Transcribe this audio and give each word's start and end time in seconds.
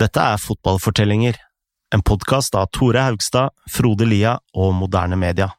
Dette 0.00 0.22
er 0.24 0.38
Fotballfortellinger, 0.40 1.36
en 1.92 2.00
podkast 2.00 2.54
av 2.56 2.70
Tore 2.72 3.02
Haugstad, 3.04 3.52
Frode 3.68 4.06
Lia 4.08 4.38
og 4.56 4.70
Moderne 4.78 5.18
Media. 5.20 5.50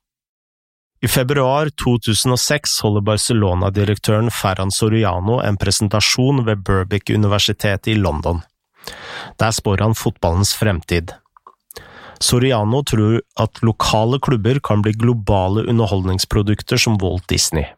I 1.06 1.10
februar 1.10 1.70
2006 1.78 2.80
holder 2.82 3.06
Barcelona-direktøren 3.06 4.32
Ferran 4.34 4.74
Soriano 4.74 5.38
en 5.46 5.60
presentasjon 5.62 6.42
ved 6.48 6.64
Berbick-universitetet 6.66 7.92
i 7.94 7.96
London. 8.00 8.42
Der 9.38 9.54
spår 9.54 9.86
han 9.86 9.94
fotballens 9.98 10.56
fremtid. 10.58 11.14
Soriano 12.18 12.82
tror 12.82 13.20
at 13.46 13.62
lokale 13.62 14.18
klubber 14.26 14.58
kan 14.58 14.82
bli 14.82 14.96
globale 14.98 15.68
underholdningsprodukter 15.70 16.82
som 16.82 16.98
Walt 17.02 17.30
Disney. 17.30 17.70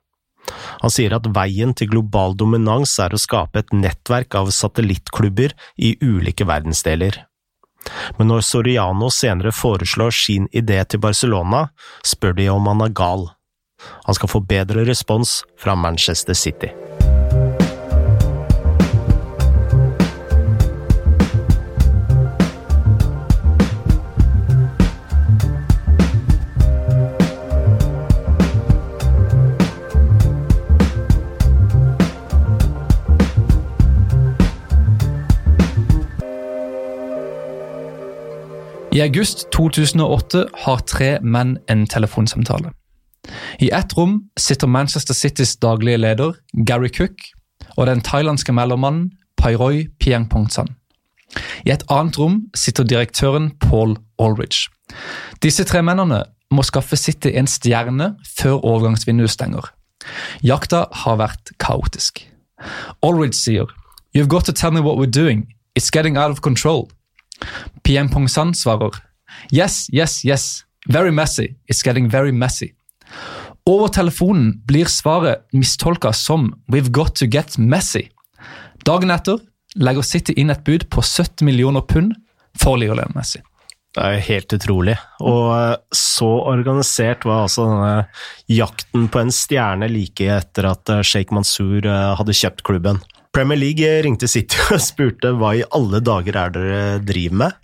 Han 0.84 0.91
sier 0.91 1.16
at 1.16 1.28
veien 1.36 1.73
til 1.78 1.91
global 1.91 2.36
dominans 2.39 2.96
er 3.00 3.14
å 3.14 3.21
skape 3.21 3.64
et 3.64 3.75
nettverk 3.75 4.36
av 4.39 4.52
satellittklubber 4.52 5.55
i 5.78 5.96
ulike 6.04 6.48
verdensdeler. 6.50 7.23
Men 8.18 8.30
når 8.32 8.46
Soriano 8.47 9.10
senere 9.11 9.52
foreslår 9.56 10.16
sin 10.16 10.47
idé 10.56 10.79
til 10.88 11.02
Barcelona, 11.04 11.68
spør 12.06 12.38
de 12.39 12.50
om 12.52 12.69
han 12.71 12.86
er 12.86 12.96
gal. 12.96 13.28
Han 14.07 14.16
skal 14.16 14.32
få 14.32 14.43
bedre 14.47 14.86
respons 14.88 15.42
fra 15.60 15.75
Manchester 15.75 16.38
City. 16.38 16.71
I 38.94 39.02
august 39.02 39.47
2008 39.50 40.44
har 40.66 40.81
tre 40.86 41.16
menn 41.25 41.55
en 41.66 41.88
telefonsamtale. 41.89 42.69
I 43.58 43.72
ett 43.73 43.95
rom 43.97 44.19
sitter 44.38 44.69
Manchester 44.69 45.17
Citys 45.17 45.55
daglige 45.58 45.97
leder, 45.97 46.36
Gary 46.67 46.91
Cook, 46.94 47.17
og 47.77 47.88
den 47.89 48.03
thailandske 48.05 48.53
mellommannen 48.53 49.09
Pairoy 49.38 49.88
Piangpongsan. 49.99 50.69
I 51.66 51.73
et 51.73 51.88
annet 51.89 52.19
rom 52.21 52.44
sitter 52.53 52.86
direktøren 52.86 53.55
Paul 53.58 53.97
Aldridge. 54.21 54.69
Disse 55.41 55.66
tre 55.66 55.81
mennene 55.81 56.21
må 56.53 56.61
skaffe 56.61 56.94
City 56.94 57.33
en 57.33 57.49
stjerne 57.49 58.14
før 58.38 58.61
overgangsvinduet 58.61 59.33
stenger. 59.33 59.73
Jakta 60.45 60.86
har 61.02 61.17
vært 61.17 61.58
kaotisk. 61.58 62.27
Aldridge 63.02 63.41
sier 63.41 63.73
You've 64.14 64.30
got 64.30 64.45
to 64.45 64.53
tell 64.53 64.69
me 64.69 64.81
what 64.86 64.99
we're 65.02 65.09
doing. 65.09 65.47
It's 65.73 65.89
getting 65.89 66.16
out 66.16 66.30
of 66.30 66.41
control. 66.41 66.91
PM 67.84 68.09
Pongsan 68.09 68.53
svarer 68.56 68.95
Yes, 69.52 69.88
yes, 69.94 70.26
yes. 70.26 70.64
Very 70.89 71.12
messy. 71.12 71.56
It's 71.67 71.84
getting 71.84 72.09
very 72.09 72.31
messy. 72.31 72.73
Over 73.66 73.88
telefonen 73.88 74.62
blir 74.67 74.86
svaret 74.86 75.48
mistolka 75.52 76.14
som 76.14 76.54
We've 76.67 76.92
got 76.92 77.16
to 77.16 77.26
get 77.26 77.58
messy. 77.58 78.09
Dagen 78.86 79.11
etter 79.11 79.39
legger 79.76 80.04
City 80.04 80.36
inn 80.38 80.52
et 80.52 80.64
bud 80.67 80.89
på 80.92 81.02
70 81.02 81.45
millioner 81.48 81.81
pund 81.81 82.14
for 82.59 82.78
Lionel 82.78 83.11
Messi. 83.16 83.42
Det 83.94 84.02
er 84.02 84.16
jo 84.16 84.26
helt 84.28 84.54
utrolig. 84.58 84.95
Og 85.22 85.78
så 85.95 86.28
organisert 86.50 87.26
var 87.30 87.45
altså 87.45 87.67
denne 87.70 87.94
jakten 88.50 89.08
på 89.14 89.22
en 89.22 89.31
stjerne 89.34 89.89
like 89.92 90.28
etter 90.34 90.67
at 90.72 90.94
Sheikh 91.06 91.34
Mansour 91.34 91.86
hadde 92.17 92.36
kjøpt 92.38 92.66
klubben. 92.66 93.00
Premier 93.34 93.58
League 93.58 93.94
ringte 94.06 94.30
City 94.30 94.59
og 94.70 94.81
spurte 94.89 95.34
hva 95.38 95.56
i 95.58 95.66
alle 95.73 96.03
dager 96.06 96.38
er 96.38 96.53
dere 96.53 96.84
driver 97.03 97.39
med, 97.45 97.64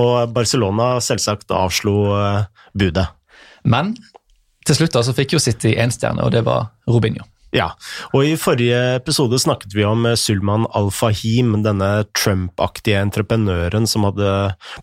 og 0.00 0.34
Barcelona 0.36 0.96
selvsagt 1.04 1.54
avslo 1.56 1.96
budet. 2.76 3.06
Men 3.64 3.94
til 4.66 4.80
slutt 4.80 4.98
så 4.98 5.14
fikk 5.16 5.36
jo 5.36 5.42
City 5.42 5.76
én 5.78 5.94
stjerne, 5.94 6.26
og 6.26 6.34
det 6.34 6.44
var 6.46 6.70
Robinho. 6.90 7.24
Ja, 7.54 7.70
og 8.12 8.26
i 8.26 8.34
forrige 8.36 8.78
episode 8.98 9.38
snakket 9.40 9.72
vi 9.72 9.84
om 9.86 10.02
Sulman 10.18 10.66
Al-Fahim, 10.76 11.54
denne 11.64 12.04
Trump-aktige 12.18 12.98
entreprenøren 13.00 13.86
som 13.88 14.04
hadde 14.04 14.32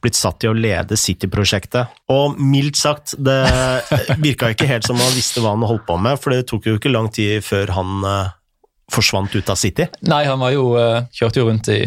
blitt 0.01 0.17
satt 0.17 0.39
til 0.41 0.53
å 0.53 0.57
lede 0.57 0.97
City-prosjektet. 0.97 1.91
Og 2.09 2.39
mildt 2.39 2.79
sagt, 2.79 3.13
det 3.19 3.43
virka 4.23 4.53
ikke 4.55 4.69
helt 4.71 4.87
som 4.87 4.97
han 4.97 5.13
visste 5.13 5.43
hva 5.43 5.53
han 5.53 5.67
holdt 5.67 5.85
på 5.89 5.99
med, 6.01 6.17
for 6.23 6.33
det 6.33 6.47
tok 6.49 6.71
jo 6.71 6.79
ikke 6.79 6.93
lang 6.93 7.11
tid 7.13 7.43
før 7.45 7.75
han 7.77 8.07
forsvant 8.91 9.35
ut 9.35 9.49
av 9.49 9.59
City? 9.59 9.87
Nei, 10.09 10.23
han 10.27 10.41
var 10.41 10.51
jo, 10.55 10.71
kjørte 11.15 11.39
jo 11.39 11.47
rundt 11.47 11.69
i 11.71 11.83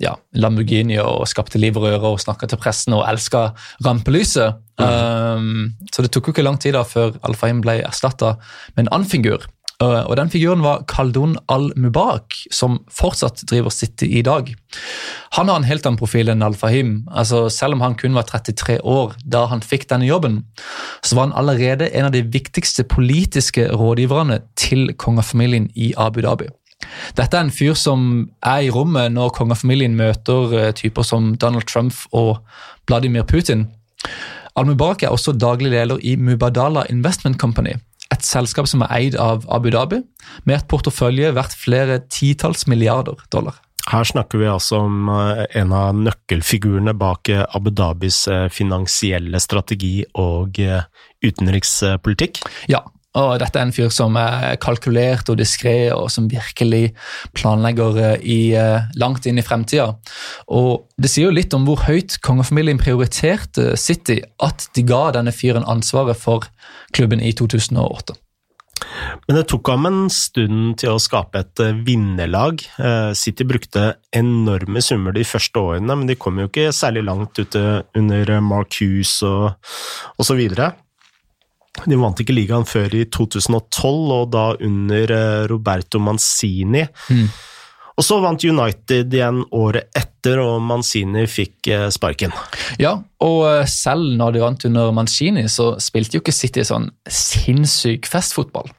ja, 0.00 0.14
Lamborghini 0.40 0.96
og 1.02 1.28
skapte 1.28 1.60
liv 1.60 1.76
og 1.76 1.84
røre 1.84 2.14
og 2.14 2.20
snakka 2.22 2.48
til 2.50 2.60
pressen 2.60 2.96
og 2.96 3.04
elska 3.08 3.50
rampelyset. 3.84 4.60
Mm. 4.80 4.86
Um, 4.86 5.88
så 5.92 6.04
det 6.04 6.12
tok 6.14 6.30
jo 6.30 6.34
ikke 6.34 6.46
lang 6.46 6.56
tid 6.60 6.76
da 6.78 6.84
før 6.88 7.18
Al-Fahim 7.26 7.60
ble 7.64 7.80
erstatta 7.84 8.36
med 8.76 8.86
en 8.86 8.92
annen 8.94 9.10
figur. 9.10 9.44
Uh, 9.80 10.04
og 10.04 10.16
Den 10.18 10.28
figuren 10.28 10.60
var 10.60 10.82
Khaldun 10.90 11.38
al-Mubarak, 11.48 12.36
som 12.52 12.82
fortsatt 12.92 13.40
driver 13.48 13.72
City 13.72 14.10
i 14.18 14.22
dag. 14.22 14.50
Han 15.38 15.48
har 15.48 15.56
en 15.56 15.68
helt 15.68 15.86
annen 15.88 15.96
profil 16.00 16.28
enn 16.28 16.44
Al-Fahim. 16.44 17.06
Altså, 17.08 17.46
selv 17.48 17.78
om 17.78 17.84
han 17.86 17.96
kun 17.96 18.16
var 18.18 18.28
33 18.28 18.80
år 18.84 19.16
da 19.24 19.46
han 19.48 19.64
fikk 19.64 19.88
denne 19.88 20.08
jobben, 20.08 20.42
så 21.00 21.16
var 21.16 21.30
han 21.30 21.36
allerede 21.40 21.88
en 21.96 22.10
av 22.10 22.12
de 22.12 22.26
viktigste 22.28 22.84
politiske 22.84 23.70
rådgiverne 23.72 24.42
til 24.60 24.92
kongefamilien 25.00 25.70
i 25.74 25.94
Abu 25.96 26.20
Dhabi. 26.26 26.50
Dette 27.16 27.36
er 27.36 27.46
en 27.46 27.52
fyr 27.52 27.76
som 27.76 28.28
er 28.44 28.66
i 28.66 28.72
rommet 28.72 29.12
når 29.16 29.32
kongefamilien 29.36 29.96
møter 29.96 30.72
typer 30.76 31.04
som 31.06 31.34
Donald 31.40 31.68
Trump 31.68 31.96
og 32.12 32.38
Vladimir 32.88 33.24
Putin. 33.28 33.68
Al-Mubarak 34.58 35.04
er 35.04 35.14
også 35.14 35.32
daglig 35.32 35.70
leder 35.72 36.00
i 36.02 36.16
Mubadala 36.16 36.84
Investment 36.90 37.38
Company, 37.40 37.76
et 38.20 38.28
selskap 38.28 38.68
som 38.70 38.84
er 38.86 38.92
eid 38.98 39.18
av 39.20 39.48
Abu 39.52 39.70
Dhabi, 39.74 40.02
med 40.44 40.60
et 40.60 40.68
portefølje 40.70 41.32
verdt 41.36 41.56
flere 41.58 42.00
titalls 42.12 42.66
milliarder 42.70 43.18
dollar. 43.32 43.58
Her 43.90 44.04
snakker 44.06 44.38
vi 44.38 44.46
altså 44.46 44.82
om 44.84 45.08
en 45.08 45.72
av 45.74 45.96
nøkkelfigurene 45.96 46.92
bak 47.00 47.32
Abu 47.32 47.72
Dhabis 47.72 48.22
finansielle 48.52 49.40
strategi 49.40 50.04
og 50.20 50.60
utenrikspolitikk. 51.24 52.42
Ja, 52.70 52.84
og 53.18 53.40
dette 53.42 53.58
er 53.58 53.66
en 53.66 53.74
fyr 53.74 53.90
som 53.90 54.14
er 54.20 54.54
kalkulert 54.62 55.30
og 55.32 55.40
diskré, 55.40 55.90
og 55.90 56.06
som 56.14 56.28
virkelig 56.30 56.92
planlegger 57.34 58.20
i, 58.22 58.54
langt 59.00 59.26
inn 59.26 59.40
i 59.40 59.46
fremtida. 59.46 59.88
Og 60.46 60.86
det 61.00 61.10
sier 61.10 61.26
jo 61.26 61.34
litt 61.34 61.54
om 61.56 61.66
hvor 61.66 61.82
høyt 61.88 62.20
kongefamilien 62.22 62.78
prioriterte 62.78 63.74
City, 63.80 64.20
at 64.38 64.68
de 64.78 64.86
ga 64.86 65.08
denne 65.16 65.34
fyren 65.34 65.66
ansvaret 65.66 66.18
for 66.18 66.46
klubben 66.94 67.22
i 67.22 67.34
2008. 67.34 68.14
Men 69.26 69.36
det 69.36 69.48
tok 69.50 69.68
ham 69.68 69.88
en 69.88 69.98
stund 70.12 70.76
til 70.80 70.94
å 70.94 71.02
skape 71.02 71.42
et 71.42 71.62
vinnerlag. 71.86 72.62
City 73.18 73.46
brukte 73.46 73.96
enorme 74.16 74.82
summer 74.84 75.14
de 75.16 75.26
første 75.26 75.60
årene, 75.60 75.98
men 75.98 76.08
de 76.08 76.16
kom 76.18 76.38
jo 76.40 76.48
ikke 76.48 76.70
særlig 76.74 77.04
langt 77.08 77.42
ute 77.42 77.64
under 77.98 78.32
Marcuse 78.44 79.26
og, 79.26 79.74
og 80.16 80.26
så 80.30 80.38
videre. 80.38 80.72
De 81.86 81.96
vant 82.00 82.20
ikke 82.20 82.36
ligaen 82.36 82.66
før 82.68 82.92
i 82.98 83.06
2012, 83.08 84.12
og 84.16 84.28
da 84.34 84.44
under 84.66 85.14
Roberto 85.52 86.02
Manzini. 86.02 86.84
Mm. 87.08 87.30
Og 88.00 88.06
så 88.06 88.16
vant 88.22 88.40
United 88.40 89.12
igjen 89.12 89.42
året 89.52 89.90
etter, 89.96 90.40
og 90.40 90.62
Manzini 90.64 91.26
fikk 91.28 91.68
sparken. 91.92 92.32
Ja, 92.80 92.94
og 93.24 93.68
selv 93.68 94.14
når 94.16 94.32
de 94.32 94.40
vant 94.44 94.64
under 94.70 94.94
Manzini, 94.96 95.44
så 95.52 95.74
spilte 95.82 96.16
jo 96.16 96.22
ikke 96.24 96.32
City 96.32 96.64
sånn 96.64 96.88
sinnssyk 97.04 98.08
festfotball. 98.08 98.72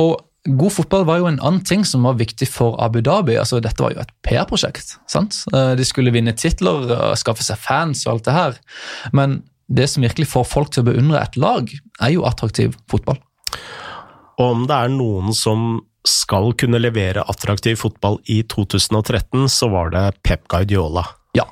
Og 0.00 0.16
god 0.48 0.72
fotball 0.72 1.04
var 1.04 1.20
jo 1.20 1.28
en 1.28 1.40
annen 1.44 1.60
ting 1.68 1.84
som 1.84 2.08
var 2.08 2.16
viktig 2.16 2.48
for 2.48 2.78
Abu 2.80 3.02
Dhabi. 3.04 3.36
Altså, 3.36 3.60
dette 3.60 3.84
var 3.84 3.92
jo 3.92 4.00
et 4.00 4.14
PR-prosjekt. 4.24 4.96
sant? 5.12 5.42
De 5.52 5.84
skulle 5.84 6.14
vinne 6.14 6.32
titler, 6.32 6.88
skaffe 7.20 7.44
seg 7.44 7.60
fans 7.60 8.06
og 8.06 8.14
alt 8.14 8.30
det 8.30 8.38
her. 8.38 8.58
Men 9.12 9.42
det 9.68 9.88
som 9.92 10.04
virkelig 10.04 10.30
får 10.30 10.46
folk 10.48 10.72
til 10.72 10.84
å 10.84 10.88
beundre 10.90 11.20
et 11.20 11.36
lag, 11.40 11.68
er 12.00 12.14
jo 12.14 12.24
attraktiv 12.28 12.76
fotball. 12.90 13.20
Og 14.38 14.44
om 14.54 14.66
det 14.70 14.76
er 14.76 14.92
noen 14.94 15.34
som 15.36 15.80
skal 16.08 16.52
kunne 16.56 16.80
levere 16.80 17.24
attraktiv 17.28 17.80
fotball 17.82 18.18
i 18.30 18.40
2013, 18.48 19.48
så 19.52 19.68
var 19.72 19.92
det 19.92 20.04
Pep 20.24 20.46
Guardiola. 20.48 21.04
Ja. 21.36 21.44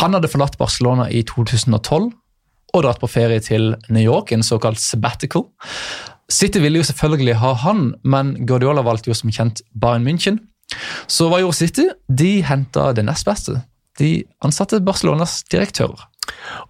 Han 0.00 0.14
hadde 0.14 0.30
forlatt 0.30 0.58
Barcelona 0.60 1.08
i 1.10 1.24
2012 1.26 2.12
og 2.72 2.84
dratt 2.86 3.02
på 3.02 3.10
ferie 3.10 3.42
til 3.44 3.74
New 3.92 4.04
York, 4.04 4.32
en 4.32 4.44
såkalt 4.44 4.80
sabbatical. 4.80 5.44
City 6.32 6.62
ville 6.62 6.80
jo 6.80 6.86
selvfølgelig 6.88 7.36
ha 7.42 7.52
han, 7.66 7.90
men 8.04 8.32
Guardiola 8.48 8.84
valgte 8.86 9.10
jo 9.10 9.16
som 9.18 9.32
kjent 9.32 9.60
Bayern 9.76 10.06
München. 10.06 10.38
Så 11.10 11.28
hva 11.28 11.42
gjorde 11.42 11.58
City? 11.58 11.90
De 12.08 12.38
henta 12.46 12.92
det 12.96 13.04
nest 13.04 13.28
beste. 13.28 13.58
De 14.00 14.22
ansatte 14.44 14.80
Barcelonas 14.84 15.42
direktører. 15.52 16.06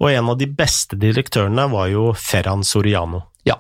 Og 0.01 0.11
en 0.13 0.31
av 0.33 0.39
de 0.41 0.49
beste 0.49 0.99
direktørene 1.01 1.69
var 1.73 1.91
jo 1.93 2.11
Ferran 2.19 2.65
Soriano. 2.67 3.25
Ja. 3.49 3.59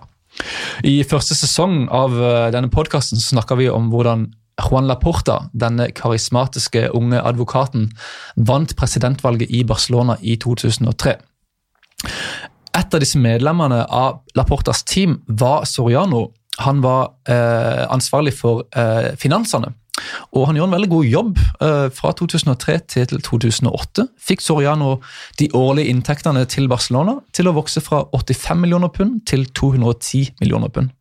I 0.84 1.02
første 1.04 1.36
sesong 1.36 1.86
av 1.92 2.14
denne 2.54 2.70
podkasten 2.72 3.20
snakka 3.20 3.58
vi 3.60 3.68
om 3.68 3.90
hvordan 3.92 4.30
Juan 4.60 4.86
Laporta, 4.86 5.48
denne 5.52 5.88
karismatiske 5.96 6.90
unge 6.96 7.20
advokaten, 7.20 7.88
vant 8.36 8.76
presidentvalget 8.76 9.50
i 9.50 9.62
Barcelona 9.64 10.16
i 10.20 10.36
2003. 10.40 11.16
Et 12.72 12.94
av 12.94 13.02
disse 13.02 13.20
medlemmene 13.20 13.82
av 13.84 14.22
Laportas 14.36 14.82
team 14.88 15.20
var 15.26 15.66
Soriano. 15.68 16.30
Han 16.62 16.80
var 16.84 17.12
eh, 17.28 17.84
ansvarlig 17.92 18.34
for 18.38 18.64
eh, 18.76 19.12
finansene. 19.20 19.72
Og 20.32 20.46
han 20.48 20.56
gjorde 20.56 20.70
en 20.70 20.76
veldig 20.78 20.90
god 20.92 21.08
jobb. 21.10 21.42
Eh, 21.60 21.86
fra 21.92 22.14
2003 22.16 22.78
til 22.94 23.20
2008 23.20 24.06
fikk 24.28 24.40
Soriano 24.44 24.96
de 25.40 25.50
årlige 25.56 25.92
inntektene 25.92 26.46
til 26.48 26.70
Barcelona 26.72 27.18
til 27.36 27.50
å 27.50 27.56
vokse 27.56 27.82
fra 27.84 28.02
85 28.16 28.64
millioner 28.64 28.92
pund 28.92 29.20
til 29.28 29.44
210 29.52 30.32
millioner 30.40 30.72
pund. 30.72 30.94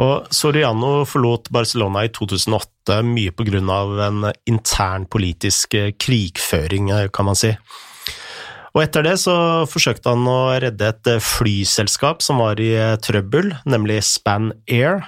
Og 0.00 0.30
Soriano 0.32 1.02
forlot 1.04 1.50
Barcelona 1.52 2.06
i 2.06 2.12
2008 2.14 3.02
mye 3.04 3.34
pga. 3.34 3.60
en 4.06 4.32
intern 4.46 5.04
politisk 5.06 5.74
krigføring, 5.98 6.88
kan 7.12 7.24
man 7.24 7.34
si. 7.34 7.52
Og 8.70 8.84
etter 8.84 9.02
det 9.02 9.18
så 9.18 9.66
forsøkte 9.66 10.14
han 10.14 10.26
å 10.30 10.58
redde 10.62 10.88
et 10.88 11.08
flyselskap 11.20 12.22
som 12.22 12.38
var 12.38 12.60
i 12.62 12.72
trøbbel, 13.02 13.52
nemlig 13.66 14.02
Span 14.06 14.52
Air. 14.70 15.02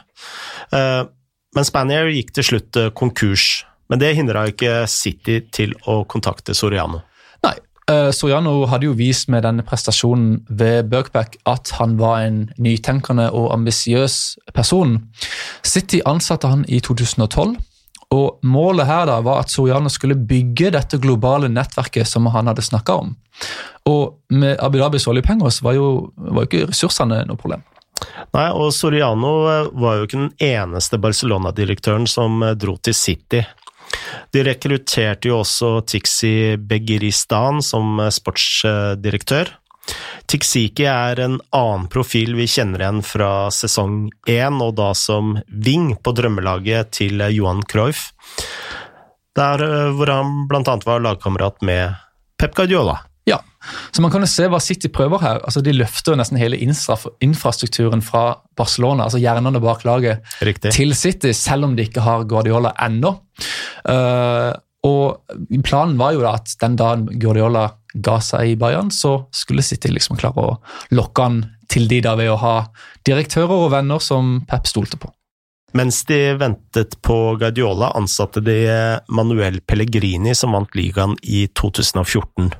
Men 1.52 1.68
Spanier 1.68 2.08
gikk 2.12 2.32
til 2.36 2.46
slutt 2.46 2.78
eh, 2.80 2.92
konkurs, 2.96 3.64
men 3.92 4.00
det 4.00 4.14
hindra 4.16 4.46
ikke 4.48 4.86
City 4.88 5.42
til 5.52 5.74
å 5.84 6.00
kontakte 6.08 6.54
Soriano. 6.56 7.02
Nei, 7.44 7.56
uh, 7.92 8.08
Soriano 8.14 8.54
hadde 8.70 8.88
jo 8.88 8.94
vist 8.96 9.28
med 9.32 9.44
denne 9.44 9.64
prestasjonen 9.66 10.38
ved 10.48 10.88
Birkback 10.92 11.36
at 11.50 11.74
han 11.76 11.98
var 12.00 12.22
en 12.24 12.46
nytenkende 12.56 13.28
og 13.36 13.50
ambisiøs 13.52 14.16
person. 14.56 14.96
City 15.60 16.00
ansatte 16.08 16.48
han 16.48 16.64
i 16.72 16.80
2012. 16.80 17.58
Og 18.12 18.44
Målet 18.44 18.88
her 18.88 19.06
da 19.08 19.18
var 19.24 19.42
at 19.42 19.52
Soriano 19.52 19.92
skulle 19.92 20.16
bygge 20.16 20.72
dette 20.74 21.00
globale 21.00 21.48
nettverket 21.52 22.08
som 22.08 22.28
han 22.32 22.48
hadde 22.48 22.64
snakka 22.64 22.96
om. 23.04 23.14
Og 23.88 24.18
med 24.32 24.56
Abu 24.60 24.78
Dhabis 24.80 25.08
oljepenger 25.08 25.60
var 25.64 25.76
jo, 25.76 25.86
var 26.16 26.44
jo 26.44 26.48
ikke 26.48 26.66
ressursene 26.72 27.22
noe 27.28 27.40
problem. 27.40 27.64
Nei, 28.32 28.48
og 28.56 28.70
Soriano 28.72 29.32
eh, 29.50 29.66
var 29.76 29.98
jo 29.98 30.06
ikke 30.06 30.20
den 30.20 30.30
eneste 30.40 31.00
Barcelona-direktøren 31.02 32.06
som 32.08 32.40
eh, 32.44 32.54
dro 32.56 32.78
til 32.80 32.96
City. 32.96 33.42
De 34.32 34.44
rekrutterte 34.46 35.28
jo 35.28 35.42
også 35.42 35.82
Tixi 35.84 36.56
Begiristan 36.56 37.60
som 37.64 38.00
eh, 38.00 38.12
sportsdirektør. 38.12 39.52
Tixiki 40.30 40.86
er 40.88 41.20
en 41.20 41.36
annen 41.52 41.88
profil 41.92 42.36
vi 42.38 42.46
kjenner 42.48 42.84
igjen 42.84 43.02
fra 43.04 43.50
sesong 43.52 44.06
én, 44.30 44.60
og 44.62 44.76
da 44.78 44.92
som 44.96 45.34
wing 45.50 45.96
på 45.98 46.14
drømmelaget 46.16 46.94
til 47.02 47.24
Johan 47.34 47.64
Cruyff, 47.68 48.12
der 49.36 49.66
hvor 49.98 50.12
han 50.14 50.44
blant 50.46 50.70
annet 50.70 50.86
var 50.86 51.02
lagkamerat 51.02 51.66
med 51.66 51.98
Pep 52.38 52.54
Guardiola. 52.54 53.00
Ja, 53.28 53.38
så 53.94 54.02
man 54.02 54.10
kan 54.10 54.24
jo 54.24 54.30
se 54.30 54.48
hva 54.50 54.58
City 54.62 54.90
prøver 54.92 55.22
her. 55.22 55.40
Altså, 55.46 55.62
de 55.62 55.74
løfter 55.76 56.18
nesten 56.18 56.40
hele 56.40 56.58
infrastrukturen 56.58 58.02
fra 58.02 58.24
Barcelona, 58.58 59.06
altså 59.06 59.20
hjernene 59.22 59.62
bak 59.62 59.86
laget, 59.86 60.26
Riktig. 60.42 60.74
til 60.74 60.96
City, 60.98 61.30
selv 61.36 61.68
om 61.68 61.76
de 61.78 61.86
ikke 61.86 62.02
har 62.02 62.26
Guardiola 62.30 62.74
ennå. 62.82 63.14
Uh, 63.86 64.50
og 64.82 65.62
Planen 65.62 65.94
var 66.00 66.16
jo 66.16 66.24
da 66.24 66.34
at 66.40 66.56
den 66.58 66.74
dagen 66.78 67.06
Guardiola 67.22 67.68
ga 67.94 68.18
seg 68.24 68.54
i 68.54 68.58
Bayern, 68.58 68.90
så 68.90 69.20
skulle 69.34 69.62
City 69.62 69.92
liksom 69.92 70.18
klare 70.18 70.42
å 70.42 70.54
lokke 70.96 71.26
han 71.28 71.42
til 71.70 71.86
de 71.88 72.00
da 72.04 72.16
ved 72.18 72.32
å 72.32 72.40
ha 72.40 72.56
direktører 73.06 73.66
og 73.66 73.70
venner 73.76 74.02
som 74.02 74.40
Pep 74.48 74.66
stolte 74.66 74.98
på. 74.98 75.12
Mens 75.78 76.02
de 76.04 76.34
ventet 76.36 76.98
på 77.00 77.16
Guardiola, 77.40 77.94
ansatte 77.96 78.42
de 78.44 78.58
Manuel 79.08 79.62
Pellegrini, 79.64 80.34
som 80.36 80.52
vant 80.52 80.74
ligaen 80.76 81.14
i 81.22 81.46
2014. 81.56 82.50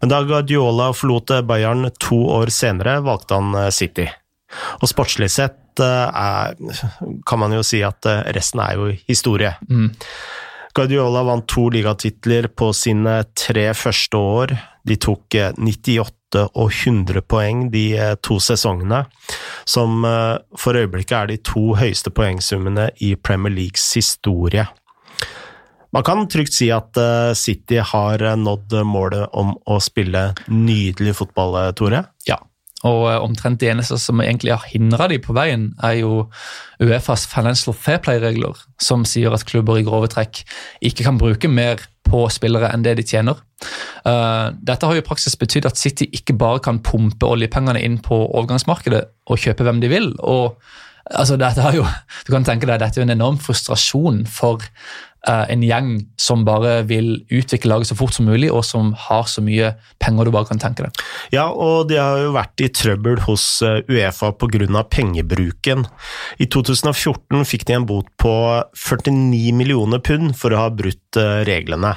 Men 0.00 0.12
da 0.12 0.22
Guardiola 0.22 0.92
forlot 0.92 1.32
Bayern 1.46 1.90
to 1.98 2.18
år 2.38 2.52
senere, 2.54 3.00
valgte 3.00 3.38
han 3.38 3.54
eh, 3.54 3.70
City. 3.74 4.06
Og 4.80 4.88
sportslig 4.90 5.30
sett 5.34 5.82
eh, 5.82 6.20
er, 6.22 6.54
kan 7.26 7.42
man 7.42 7.54
jo 7.56 7.64
si 7.66 7.82
at 7.86 8.06
eh, 8.08 8.26
resten 8.36 8.62
er 8.64 8.78
jo 8.78 8.92
historie. 9.08 9.54
Mm. 9.70 9.90
Guardiola 10.76 11.24
vant 11.26 11.48
to 11.50 11.66
ligatitler 11.74 12.50
på 12.54 12.70
sine 12.76 13.22
tre 13.34 13.72
første 13.74 14.20
år. 14.20 14.54
De 14.86 14.94
tok 15.00 15.34
98 15.58 16.44
og 16.46 16.68
100 16.68 17.24
poeng 17.24 17.64
de 17.72 17.86
to 18.22 18.36
sesongene, 18.38 19.00
som 19.66 20.04
for 20.60 20.76
øyeblikket 20.76 21.14
er 21.16 21.30
de 21.32 21.38
to 21.40 21.72
høyeste 21.80 22.12
poengsummene 22.14 22.90
i 23.02 23.14
Premier 23.16 23.56
Leagues 23.56 23.88
historie. 23.96 24.68
Man 25.94 26.04
kan 26.04 26.26
trygt 26.28 26.52
si 26.56 26.68
at 26.74 26.96
eh, 27.00 27.32
City 27.38 27.80
har 27.80 28.22
eh, 28.22 28.36
nådd 28.36 28.76
målet 28.88 29.32
om 29.36 29.54
å 29.64 29.78
spille 29.80 30.30
nydelig 30.52 31.16
fotball, 31.22 31.56
eh, 31.62 31.72
Tore? 31.78 32.02
Ja, 32.28 32.36
og 32.86 33.06
omtrent 33.24 33.58
det 33.62 33.72
eneste 33.72 33.96
som 33.98 34.20
egentlig 34.22 34.52
har 34.52 34.66
hindra 34.68 35.08
dem 35.10 35.22
på 35.24 35.34
veien, 35.34 35.70
er 35.82 35.96
jo 36.02 36.26
Uefas 36.78 37.24
financial 37.30 37.74
fair 37.74 38.02
play-regler, 38.04 38.60
som 38.78 39.06
sier 39.08 39.34
at 39.34 39.46
klubber 39.48 39.80
i 39.80 39.86
grove 39.86 40.10
trekk 40.12 40.44
ikke 40.84 41.08
kan 41.08 41.18
bruke 41.18 41.50
mer 41.50 41.80
på 42.08 42.20
spillere 42.32 42.70
enn 42.72 42.84
det 42.84 42.94
de 43.00 43.04
tjener. 43.04 43.36
dette 44.64 44.86
har 44.86 44.94
jo 44.94 45.02
i 45.02 45.04
praksis 45.04 45.34
betydd 45.36 45.66
at 45.68 45.76
City 45.76 46.06
ikke 46.14 46.38
bare 46.38 46.62
kan 46.64 46.78
pumpe 46.80 47.26
oljepengene 47.26 47.82
inn 47.84 47.98
på 48.00 48.16
overgangsmarkedet 48.30 49.02
og 49.28 49.42
kjøpe 49.42 49.66
hvem 49.66 49.82
de 49.82 49.90
vil. 49.92 50.14
og 50.20 50.56
altså 51.16 51.36
dette 51.40 51.62
har 51.62 51.76
jo, 51.76 51.84
du 52.26 52.32
kan 52.32 52.46
tenke 52.46 52.68
deg, 52.68 52.80
Dette 52.80 52.98
er 52.98 53.02
jo 53.02 53.08
en 53.08 53.16
enorm 53.16 53.38
frustrasjon 53.40 54.24
for 54.30 54.64
en 55.26 55.62
gjeng 55.66 55.90
som 56.20 56.44
bare 56.46 56.82
vil 56.88 57.24
utvikle 57.34 57.72
laget 57.72 57.90
så 57.90 57.96
fort 57.98 58.14
som 58.14 58.28
mulig, 58.28 58.50
og 58.54 58.64
som 58.64 58.92
har 59.08 59.26
så 59.30 59.42
mye 59.44 59.72
penger 60.02 60.28
du 60.28 60.32
bare 60.34 60.48
kan 60.50 60.60
tenke 60.62 60.86
deg. 60.86 61.02
Ja, 61.34 61.48
og 61.50 61.88
de 61.90 61.98
har 62.00 62.22
jo 62.22 62.34
vært 62.36 62.62
i 62.64 62.70
trøbbel 62.72 63.20
hos 63.26 63.46
eh, 63.66 63.82
Uefa 63.90 64.32
pga. 64.38 64.84
pengebruken. 64.88 65.86
I 66.38 66.46
2014 66.46 67.44
fikk 67.48 67.66
de 67.68 67.78
en 67.78 67.88
bot 67.88 68.08
på 68.20 68.34
49 68.74 69.52
millioner 69.56 69.98
pund 69.98 70.36
for 70.38 70.54
å 70.54 70.64
ha 70.64 70.70
brutt 70.70 71.18
eh, 71.18 71.42
reglene. 71.48 71.96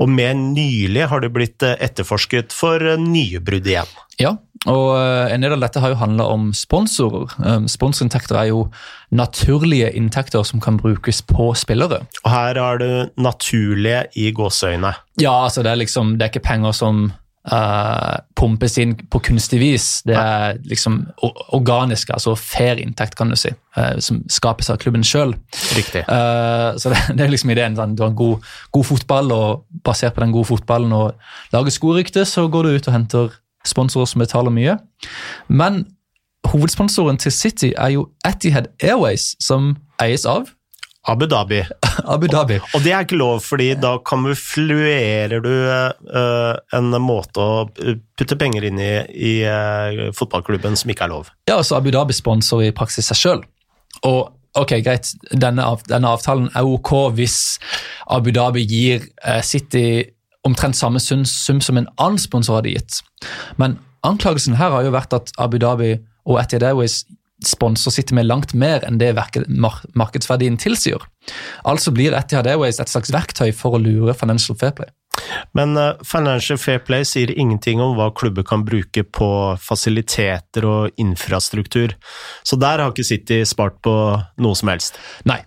Og 0.00 0.10
mer 0.10 0.34
nylig 0.38 1.08
har 1.10 1.24
det 1.24 1.32
blitt 1.34 1.64
etterforsket 1.64 2.54
for 2.56 2.82
nye 3.00 3.42
brudd 3.44 3.68
igjen. 3.68 3.98
Ja, 4.20 4.34
og 4.68 4.90
eh, 4.98 5.32
En 5.32 5.40
del 5.40 5.54
av 5.56 5.62
dette 5.62 5.80
har 5.80 5.94
jo 5.94 6.00
handla 6.00 6.26
om 6.28 6.50
sponsorer. 6.56 7.32
Sponsorinntekter 7.70 8.36
er 8.36 8.50
jo 8.50 8.66
naturlige 9.10 9.90
inntekter 9.96 10.44
som 10.46 10.60
kan 10.60 10.76
brukes 10.80 11.22
på 11.26 11.50
spillere. 11.56 12.02
Og 12.24 12.30
her 12.30 12.60
er 12.60 12.82
du 12.82 12.90
naturlige 13.20 14.04
i 14.20 14.30
gåseøyne. 14.36 14.92
Ja, 15.22 15.32
altså 15.46 15.64
det 15.64 15.72
er 15.72 15.80
liksom, 15.80 16.18
det 16.18 16.26
er 16.26 16.34
ikke 16.34 16.48
penger 16.50 16.76
som 16.76 17.08
uh, 17.48 18.20
pumpes 18.36 18.76
inn 18.80 18.94
på 19.10 19.20
kunstig 19.24 19.60
vis. 19.62 19.86
Det 20.06 20.16
er 20.16 20.58
liksom 20.68 21.00
organisk, 21.56 22.12
altså 22.14 22.34
fair 22.38 22.80
inntekt, 22.82 23.16
kan 23.18 23.32
du 23.32 23.38
si, 23.38 23.52
uh, 23.78 23.96
som 24.02 24.20
skapes 24.32 24.70
av 24.72 24.80
klubben 24.82 25.04
sjøl. 25.06 25.34
Uh, 25.34 26.76
så 26.80 26.92
det, 26.92 27.00
det, 27.16 27.24
er 27.24 27.32
liksom 27.32 27.54
ideen. 27.54 27.78
Sånn, 27.78 27.96
du 27.96 28.04
har 28.04 28.12
en 28.12 28.18
god, 28.18 28.50
god, 28.76 28.88
fotball, 28.92 29.32
og 29.36 29.80
basert 29.86 30.16
på 30.16 30.24
den 30.24 30.34
gode 30.36 30.50
fotballen 30.50 30.92
og 30.96 31.54
lager 31.54 31.74
skorykte, 31.74 32.26
så 32.28 32.48
går 32.52 32.68
du 32.68 32.76
ut 32.76 32.90
og 32.90 32.96
henter 32.96 33.40
sponsorer 33.66 34.08
som 34.08 34.22
betaler 34.22 34.54
mye. 34.54 34.78
Men 35.48 35.84
hovedsponsoren 36.48 37.20
til 37.20 37.32
City 37.34 37.74
er 37.76 37.94
jo 37.96 38.08
Etihad 38.26 38.70
Airways, 38.82 39.34
som 39.42 39.74
eies 40.00 40.24
av 40.28 40.48
Abu 41.08 41.26
Dhabi. 41.26 41.64
Abu 42.04 42.28
Dhabi. 42.28 42.58
Og 42.74 42.82
det 42.84 42.92
er 42.92 43.06
ikke 43.06 43.18
lov, 43.20 43.40
fordi 43.44 43.70
da 43.80 43.94
kamuflerer 44.04 45.40
du 45.40 45.50
uh, 45.50 46.58
en 46.76 46.92
måte 47.00 47.40
å 47.40 47.64
putte 48.18 48.36
penger 48.40 48.68
inn 48.68 48.80
i, 48.82 48.92
i 49.16 49.32
uh, 49.48 50.10
fotballklubben 50.16 50.76
som 50.76 50.92
ikke 50.92 51.08
er 51.08 51.14
lov. 51.14 51.32
Ja, 51.48 51.56
altså 51.56 51.78
Abu 51.78 51.90
Dhabi 51.94 52.16
sponsorer 52.16 52.68
i 52.68 52.76
praksis 52.76 53.08
seg 53.08 53.20
sjøl. 53.20 53.44
Og 54.04 54.28
ok, 54.60 54.76
greit, 54.84 55.12
denne, 55.32 55.64
av, 55.64 55.84
denne, 55.88 56.10
avtalen 56.10 56.50
er 56.58 56.68
ok 56.68 56.92
hvis 57.16 57.38
Abu 58.12 58.32
Dhabi 58.36 58.66
gir 58.68 59.06
uh, 59.24 59.40
City 59.46 60.04
omtrent 60.44 60.76
samme 60.76 61.00
sum 61.00 61.24
som 61.24 61.80
en 61.80 61.88
annen 62.00 62.20
sponsor 62.20 62.60
hadde 62.60 62.76
gitt. 62.76 63.00
Men 63.60 63.78
anklagelsen 64.06 64.56
her 64.60 64.72
har 64.72 64.84
jo 64.84 64.92
vært 64.92 65.16
at 65.16 65.32
Abu 65.40 65.58
Dhabi 65.60 65.94
og 66.28 66.40
Etihad 66.40 66.64
Airways 66.70 67.02
sponsor 67.46 67.94
sitter 67.94 68.16
med 68.18 68.28
langt 68.28 68.54
mer 68.54 68.84
enn 68.86 68.98
det 69.00 69.12
markedsverdien 69.16 70.58
tilsier. 70.60 71.02
Altså 71.64 71.92
blir 71.94 72.16
Etihad 72.16 72.48
Airways 72.50 72.80
et 72.80 72.90
slags 72.92 73.12
verktøy 73.14 73.50
for 73.56 73.76
å 73.76 73.82
lure 73.82 74.16
Financial 74.16 74.58
Fair 74.58 74.74
Play. 74.76 74.90
Men 75.56 75.74
uh, 75.76 75.98
Financial 76.06 76.58
Fair 76.58 76.80
Play 76.86 77.04
sier 77.08 77.32
ingenting 77.34 77.82
om 77.82 77.96
hva 77.98 78.10
klubber 78.16 78.46
kan 78.46 78.64
bruke 78.66 79.04
på 79.04 79.30
fasiliteter 79.60 80.66
og 80.68 81.00
infrastruktur, 81.02 81.96
så 82.46 82.58
der 82.60 82.82
har 82.82 82.94
ikke 82.94 83.06
City 83.06 83.42
spart 83.48 83.80
på 83.84 83.94
noe 84.40 84.58
som 84.58 84.70
helst. 84.72 85.00
Nei, 85.28 85.40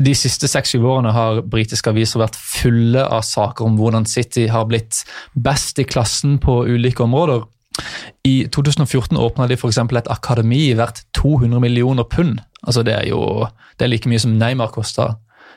de 0.00 0.14
siste 0.16 0.48
seks-syv 0.48 0.86
årene 0.88 1.12
har 1.12 1.42
britiske 1.52 1.92
aviser 1.92 2.22
vært 2.22 2.38
fulle 2.38 3.04
av 3.04 3.24
saker 3.26 3.66
om 3.68 3.78
hvordan 3.80 4.08
City 4.08 4.46
har 4.48 4.68
blitt 4.70 5.02
best 5.34 5.80
i 5.82 5.88
klassen 5.88 6.38
på 6.42 6.62
ulike 6.70 7.04
områder. 7.04 7.44
I 8.26 8.48
2014 8.52 9.16
åpna 9.16 9.46
de 9.48 9.56
f.eks. 9.56 9.78
et 9.78 10.10
akademi 10.12 10.72
verdt 10.76 11.04
200 11.16 11.60
millioner 11.62 12.04
pund. 12.04 12.40
Altså 12.66 12.82
Det 12.82 12.94
er 12.94 13.08
jo 13.08 13.46
det 13.78 13.86
er 13.86 13.92
like 13.94 14.08
mye 14.08 14.20
som 14.20 14.36
Neymar 14.36 14.72
kosta 14.74 15.14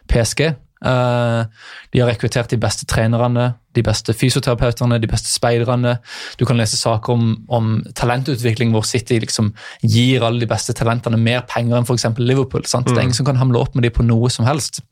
PSG. 0.07 0.53
Eh, 0.83 1.43
de 1.91 1.99
har 2.01 2.09
rekruttert 2.11 2.51
de 2.51 2.59
beste 2.59 2.85
trenerne, 2.89 3.53
de 3.75 3.83
beste 3.83 4.13
fysioterapeutene, 4.13 4.99
de 4.99 5.07
beste 5.07 5.31
speiderne. 5.31 5.97
Du 6.39 6.45
kan 6.45 6.59
lese 6.59 6.77
saker 6.77 7.13
om, 7.13 7.37
om 7.47 7.69
talentutvikling 7.95 8.71
hvor 8.71 8.85
City 8.87 9.19
liksom 9.23 9.53
gir 9.81 10.23
alle 10.23 10.43
de 10.43 10.49
beste 10.49 10.75
talentene 10.75 11.19
mer 11.19 11.45
penger 11.49 11.79
enn 11.79 11.87
f.eks. 11.87 12.09
Liverpool. 12.19 12.65
Sant? 12.67 12.87
Det 12.87 12.97
er 12.97 13.07
ingen 13.07 13.19
som 13.19 13.27
kan 13.27 13.39
hamle 13.39 13.59
opp 13.59 13.75
med 13.75 13.87
dem 13.87 13.95
på 13.95 14.07
noe 14.07 14.31
som 14.33 14.47
helst. 14.47 14.83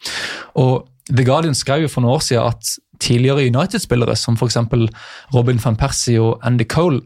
Og 0.60 0.88
The 1.12 1.26
Guardian 1.28 1.58
skrev 1.58 1.86
jo 1.86 1.92
for 1.92 2.04
noen 2.04 2.16
år 2.20 2.24
siden 2.24 2.48
at 2.48 2.76
tidligere 3.02 3.48
United-spillere, 3.50 4.16
som 4.16 4.38
f.eks. 4.38 4.58
Robin 5.34 5.60
van 5.64 5.80
Persie 5.80 6.22
og 6.22 6.40
Andy 6.48 6.68
Cole, 6.70 7.02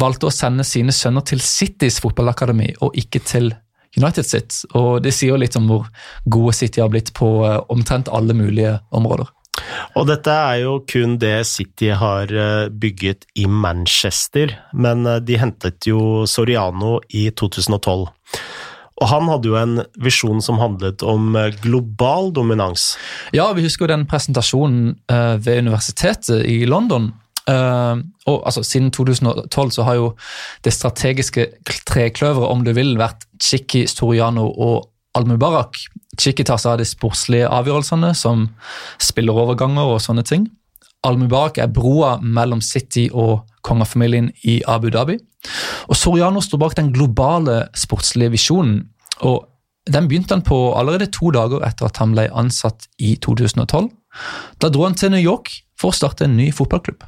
valgte 0.00 0.30
å 0.30 0.34
sende 0.34 0.66
sine 0.66 0.94
sønner 0.94 1.26
til 1.26 1.42
Citys 1.44 2.00
fotballakademi 2.04 2.72
og 2.80 2.96
ikke 2.98 3.22
til 3.26 3.52
United 3.96 4.28
sitt. 4.28 4.60
Og 4.76 5.00
det 5.04 5.14
sier 5.16 5.34
jo 5.34 5.40
litt 5.40 5.56
om 5.58 5.68
hvor 5.70 5.88
gode 6.28 6.56
City 6.56 6.82
har 6.84 6.92
blitt 6.92 7.14
på 7.16 7.30
uh, 7.44 7.62
omtrent 7.72 8.12
alle 8.12 8.36
mulige 8.36 8.76
områder. 8.94 9.32
Og 9.96 10.04
dette 10.08 10.32
er 10.32 10.60
jo 10.66 10.78
kun 10.88 11.16
det 11.20 11.46
City 11.48 11.88
har 11.96 12.28
eh, 12.28 12.68
bygget 12.68 13.24
i 13.40 13.46
Manchester, 13.48 14.52
men 14.76 15.06
eh, 15.08 15.22
de 15.24 15.38
hentet 15.40 15.88
jo 15.88 16.26
Soriano 16.28 16.98
i 17.08 17.30
2012. 17.32 18.04
Og 18.96 19.10
han 19.10 19.28
hadde 19.28 19.50
jo 19.50 19.58
en 19.60 19.82
visjon 20.00 20.40
som 20.40 20.56
handlet 20.56 21.02
om 21.04 21.34
global 21.60 22.30
dominans. 22.32 22.94
Ja, 23.36 23.50
vi 23.52 23.66
husker 23.66 23.84
jo 23.84 23.92
den 23.92 24.06
presentasjonen 24.08 24.94
ved 25.44 25.66
universitetet 25.66 26.46
i 26.48 26.62
London 26.64 27.10
Uh, 27.46 28.02
og 28.26 28.42
altså, 28.46 28.62
Siden 28.62 28.90
2012 28.90 29.70
så 29.70 29.82
har 29.82 29.94
jo 29.94 30.06
det 30.64 30.72
strategiske 30.72 31.46
trekløveret, 31.86 32.48
om 32.50 32.64
du 32.66 32.72
vil, 32.74 32.96
vært 32.98 33.22
Chiki, 33.42 33.84
Storiano 33.86 34.48
og 34.50 34.88
Al-Mubarak. 35.14 35.78
Chiki 36.18 36.44
tar 36.44 36.58
seg 36.58 36.74
av 36.74 36.80
de 36.82 36.88
sportslige 36.88 37.48
avgjørelsene, 37.48 38.10
som 38.18 38.48
spilleroverganger 38.98 39.94
og 39.94 40.02
sånne 40.02 40.26
ting. 40.26 40.48
Al-Mubarak 41.06 41.60
er 41.62 41.70
broa 41.70 42.16
mellom 42.18 42.60
City 42.64 43.06
og 43.14 43.46
kongefamilien 43.66 44.32
i 44.42 44.58
Abu 44.66 44.90
Dhabi. 44.90 45.20
Og 45.90 45.98
Soriano 45.98 46.42
står 46.44 46.62
bak 46.62 46.78
den 46.78 46.92
globale 46.94 47.66
sportslige 47.76 48.34
visjonen. 48.36 48.80
og 49.20 49.46
Den 49.86 50.08
begynte 50.08 50.34
han 50.34 50.42
på 50.46 50.74
allerede 50.74 51.10
to 51.12 51.30
dager 51.30 51.64
etter 51.66 51.86
at 51.86 52.00
han 52.02 52.14
ble 52.16 52.28
ansatt 52.32 52.88
i 52.98 53.16
2012. 53.16 53.90
Da 54.58 54.70
dro 54.72 54.86
han 54.86 54.96
til 54.98 55.12
New 55.12 55.22
York 55.22 55.52
for 55.78 55.92
å 55.92 55.96
starte 55.96 56.26
en 56.26 56.36
ny 56.38 56.50
fotballklubb. 56.54 57.04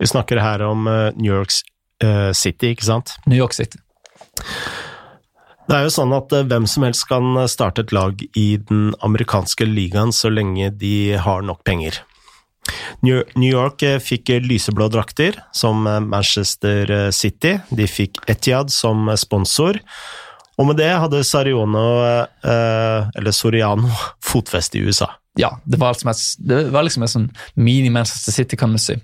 Vi 0.00 0.08
snakker 0.08 0.40
her 0.40 0.62
om 0.64 0.86
eh, 0.88 1.10
New 1.16 1.32
York 1.32 1.52
eh, 2.04 2.30
City, 2.32 2.72
ikke 2.74 2.88
sant? 2.88 3.16
New 3.26 3.36
York 3.36 3.56
City. 3.56 3.80
Det 5.70 5.76
er 5.76 5.84
jo 5.86 5.92
sånn 5.94 6.14
at 6.16 6.32
eh, 6.34 6.46
hvem 6.48 6.66
som 6.70 6.86
helst 6.86 7.06
kan 7.10 7.36
starte 7.50 7.84
et 7.84 7.92
lag 7.94 8.22
i 8.38 8.46
den 8.70 8.94
amerikanske 9.04 9.68
ligaen 9.68 10.14
så 10.16 10.32
lenge 10.32 10.72
de 10.80 11.18
har 11.20 11.44
nok 11.46 11.62
penger. 11.68 12.00
New 13.02 13.48
York 13.48 13.84
fikk 14.04 14.32
lyseblå 14.44 14.88
drakter, 14.92 15.38
som 15.56 15.84
Manchester 15.84 17.10
City. 17.14 17.56
De 17.70 17.86
fikk 17.90 18.20
Etiad 18.30 18.72
som 18.74 19.10
sponsor. 19.18 19.80
Og 20.60 20.68
med 20.68 20.80
det 20.80 20.90
hadde 20.92 21.22
Sariano, 21.24 21.84
eller 22.44 23.32
Soriano, 23.32 23.88
fotfeste 24.30 24.78
i 24.78 24.84
USA. 24.84 25.08
Ja, 25.38 25.54
det 25.64 25.78
var, 25.80 25.94
liksom 25.94 26.10
et, 26.10 26.24
det 26.42 26.64
var 26.74 26.84
liksom 26.84 27.06
et 27.06 27.12
sånn 27.12 27.30
mini-Manchester 27.56 28.34
City, 28.34 28.58
kan 28.60 28.74
du 28.74 28.80
si. 28.82 28.98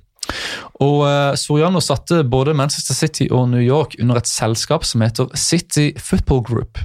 Og 0.82 1.04
Soriano 1.38 1.80
satte 1.80 2.22
både 2.26 2.54
Manchester 2.58 2.98
City 2.98 3.28
og 3.30 3.48
New 3.52 3.62
York 3.62 3.96
under 4.02 4.18
et 4.20 4.28
selskap 4.28 4.84
som 4.84 5.04
heter 5.04 5.30
City 5.38 5.92
Football 6.02 6.42
Group. 6.48 6.82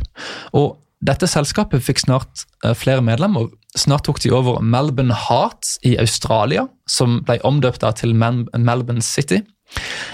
Og 0.54 0.78
dette 1.02 1.28
selskapet 1.30 1.84
fikk 1.84 2.04
snart 2.04 2.46
uh, 2.66 2.74
flere 2.78 3.04
medlemmer. 3.06 3.50
Snart 3.78 4.06
tok 4.08 4.20
de 4.22 4.32
over 4.36 4.62
Melbourne 4.62 5.16
Heart 5.16 5.78
i 5.88 5.96
Australia, 6.02 6.68
som 6.90 7.22
ble 7.26 7.40
omdøpt 7.48 7.86
til 7.98 8.14
Melbourne 8.16 9.04
City. 9.06 9.42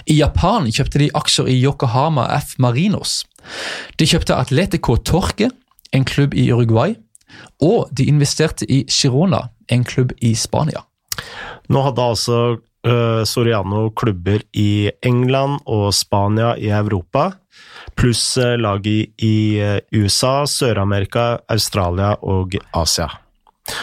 I 0.06 0.20
Japan 0.20 0.70
kjøpte 0.70 1.02
de 1.02 1.10
aksjer 1.18 1.50
i 1.50 1.58
Yokohama 1.58 2.28
F 2.38 2.56
Marinos. 2.62 3.24
De 3.98 4.06
kjøpte 4.06 4.38
Atletico 4.38 4.98
Torque, 5.02 5.50
en 5.94 6.06
klubb 6.06 6.36
i 6.38 6.50
Uruguay. 6.54 6.96
Og 7.64 7.90
de 7.92 8.06
investerte 8.08 8.68
i 8.70 8.84
Girona, 8.92 9.48
en 9.72 9.84
klubb 9.84 10.14
i 10.24 10.36
Spania. 10.38 10.86
Nå 11.74 11.82
hadde 11.84 12.06
altså 12.14 12.40
uh, 12.88 13.24
Soriano 13.28 13.90
klubber 13.98 14.46
i 14.56 14.90
England 15.06 15.60
og 15.66 15.90
Spania 15.98 16.54
i 16.56 16.70
Europa, 16.72 17.32
pluss 17.98 18.24
uh, 18.38 18.56
lag 18.60 18.88
i, 18.88 19.00
i 19.18 19.38
uh, 19.62 19.80
USA, 19.96 20.42
Sør-Amerika, 20.50 21.38
Australia 21.50 22.16
og 22.22 22.58
Asia. 22.78 23.10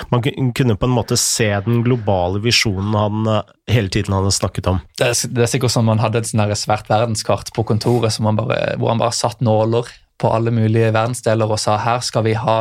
Man 0.08 0.22
kunne 0.24 0.78
på 0.80 0.88
en 0.88 0.94
måte 0.96 1.16
se 1.20 1.50
den 1.66 1.82
globale 1.84 2.40
visjonen 2.40 2.94
han 2.96 3.26
hele 3.68 3.90
tiden 3.92 4.14
hadde 4.16 4.30
snakket 4.32 4.70
om. 4.70 4.78
Det 4.96 5.10
er, 5.10 5.18
det 5.28 5.42
er 5.44 5.50
sikkert 5.52 5.74
som 5.74 5.84
man 5.84 6.00
hadde 6.00 6.22
et 6.22 6.30
sånn 6.30 6.40
svært 6.56 6.88
verdenskart 6.88 7.52
på 7.52 7.66
kontoret 7.68 8.16
bare, 8.24 8.78
hvor 8.80 8.94
han 8.94 9.02
bare 9.02 9.12
satt 9.12 9.44
nåler 9.44 9.90
på 10.16 10.30
alle 10.32 10.54
mulige 10.56 10.88
verdensdeler 10.94 11.52
og 11.52 11.60
sa 11.60 11.76
her 11.84 12.00
skal 12.00 12.24
vi 12.24 12.32
ha 12.38 12.58